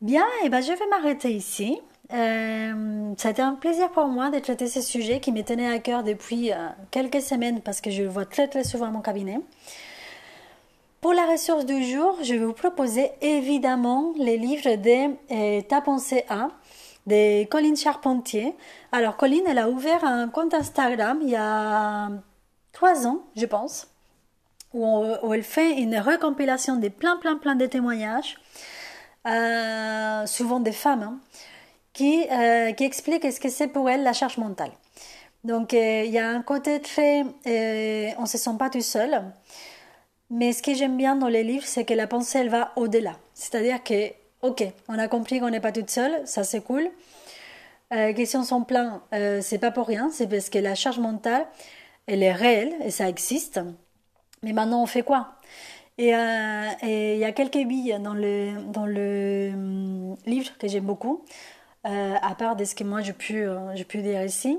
Bien, 0.00 0.24
et 0.42 0.46
eh 0.46 0.48
ben 0.48 0.60
je 0.60 0.72
vais 0.72 0.86
m'arrêter 0.88 1.32
ici. 1.32 1.78
Euh, 2.12 3.14
un 3.38 3.54
plaisir 3.54 3.90
pour 3.90 4.06
moi 4.06 4.30
de 4.30 4.38
traiter 4.38 4.68
ce 4.68 4.80
sujet 4.80 5.18
qui 5.18 5.32
me 5.32 5.72
à 5.72 5.78
cœur 5.78 6.04
depuis 6.04 6.52
euh, 6.52 6.68
quelques 6.90 7.20
semaines 7.20 7.60
parce 7.60 7.80
que 7.80 7.90
je 7.90 8.02
le 8.02 8.08
vois 8.08 8.26
très 8.26 8.46
très 8.46 8.62
souvent 8.62 8.86
à 8.86 8.90
mon 8.90 9.00
cabinet. 9.00 9.40
Pour 11.00 11.12
la 11.12 11.26
ressource 11.26 11.66
du 11.66 11.84
jour, 11.84 12.16
je 12.22 12.34
vais 12.34 12.44
vous 12.44 12.52
proposer 12.52 13.10
évidemment 13.20 14.12
les 14.18 14.36
livres 14.36 14.76
de 14.76 15.14
euh, 15.32 15.62
Ta 15.62 15.80
pensée 15.80 16.24
A 16.28 16.48
de 17.06 17.44
Colline 17.44 17.76
Charpentier. 17.76 18.54
Alors 18.92 19.16
Colline, 19.16 19.44
elle 19.48 19.58
a 19.58 19.68
ouvert 19.68 20.04
un 20.04 20.28
compte 20.28 20.54
Instagram 20.54 21.18
il 21.22 21.30
y 21.30 21.36
a 21.36 22.10
trois 22.72 23.06
ans, 23.06 23.20
je 23.36 23.46
pense, 23.46 23.88
où, 24.74 25.32
elle 25.32 25.42
fait 25.42 25.78
une 25.78 25.98
recompilation 25.98 26.76
de 26.76 26.88
plein 26.88 27.16
plein 27.16 27.36
plein 27.36 27.54
de 27.54 27.66
témoignages, 27.66 28.36
euh, 29.26 30.26
souvent 30.26 30.60
des 30.60 30.72
femmes, 30.72 31.02
hein, 31.02 31.20
qui, 31.96 32.26
euh, 32.30 32.72
qui 32.72 32.84
expliquent 32.84 33.30
ce 33.32 33.40
que 33.40 33.48
c'est 33.48 33.68
pour 33.68 33.90
elle 33.90 34.02
la 34.04 34.12
charge 34.12 34.38
mentale. 34.38 34.72
Donc 35.44 35.74
euh, 35.74 36.02
il 36.06 36.12
y 36.12 36.18
a 36.18 36.28
un 36.28 36.42
côté 36.42 36.80
très, 36.80 37.24
on 38.18 38.26
se 38.26 38.38
sent 38.38 38.56
pas 38.58 38.70
tout 38.70 38.80
seul. 38.82 39.22
Mais 40.30 40.52
ce 40.52 40.62
que 40.62 40.74
j'aime 40.74 40.96
bien 40.96 41.16
dans 41.16 41.28
les 41.28 41.44
livres, 41.44 41.66
c'est 41.66 41.84
que 41.84 41.94
la 41.94 42.06
pensée, 42.08 42.40
elle 42.40 42.48
va 42.48 42.72
au-delà. 42.76 43.14
C'est-à-dire 43.34 43.82
que 43.84 44.12
Ok, 44.42 44.62
on 44.88 44.98
a 44.98 45.08
compris 45.08 45.40
qu'on 45.40 45.50
n'est 45.50 45.60
pas 45.60 45.72
toute 45.72 45.90
seule, 45.90 46.26
ça 46.26 46.44
c'est 46.44 46.60
cool. 46.60 46.88
Euh, 47.92 48.12
question 48.14 48.42
sans 48.44 48.62
plan, 48.62 49.00
euh, 49.14 49.40
c'est 49.42 49.58
pas 49.58 49.70
pour 49.70 49.86
rien, 49.86 50.10
c'est 50.12 50.28
parce 50.28 50.50
que 50.50 50.58
la 50.58 50.74
charge 50.74 50.98
mentale, 50.98 51.46
elle 52.06 52.22
est 52.22 52.32
réelle 52.32 52.74
et 52.84 52.90
ça 52.90 53.08
existe. 53.08 53.60
Mais 54.42 54.52
maintenant, 54.52 54.82
on 54.82 54.86
fait 54.86 55.02
quoi? 55.02 55.34
Euh, 56.00 56.70
Et 56.82 57.14
il 57.14 57.20
y 57.20 57.24
a 57.24 57.32
quelques 57.32 57.66
billes 57.66 57.98
dans 58.02 58.14
le, 58.14 58.54
dans 58.72 58.86
le 58.86 59.50
hum, 59.54 60.16
livre 60.26 60.52
que 60.58 60.68
j'aime 60.68 60.84
beaucoup, 60.84 61.24
à 61.86 62.34
part 62.34 62.56
de 62.56 62.64
ce 62.64 62.74
que 62.74 62.84
moi 62.84 63.00
j'ai 63.00 63.12
pu, 63.12 63.46
j'ai 63.74 63.84
pu 63.84 64.02
dire 64.02 64.22
ici. 64.22 64.58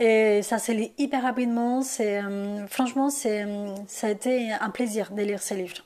Et 0.00 0.42
ça 0.42 0.58
se 0.58 0.70
lit 0.70 0.92
hyper 0.98 1.22
rapidement. 1.22 1.82
C'est, 1.82 2.22
euh, 2.22 2.66
franchement, 2.68 3.10
c'est, 3.10 3.46
ça 3.88 4.06
a 4.06 4.10
été 4.10 4.52
un 4.52 4.70
plaisir 4.70 5.10
de 5.10 5.22
lire 5.22 5.42
ce 5.42 5.54
livre. 5.54 5.84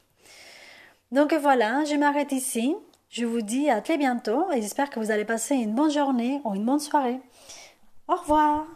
Donc 1.11 1.33
voilà, 1.35 1.85
je 1.85 1.95
m'arrête 1.97 2.33
ici. 2.33 2.75
Je 3.09 3.25
vous 3.27 3.43
dis 3.43 3.69
à 3.69 3.81
très 3.81 3.99
bientôt 3.99 4.51
et 4.53 4.63
j'espère 4.63 4.91
que 4.91 4.99
vous 4.99 5.11
allez 5.11 5.25
passer 5.25 5.55
une 5.55 5.75
bonne 5.75 5.91
journée 5.91 6.41
ou 6.45 6.55
une 6.55 6.65
bonne 6.65 6.81
soirée. 6.81 7.21
Au 8.09 8.15
revoir 8.15 8.67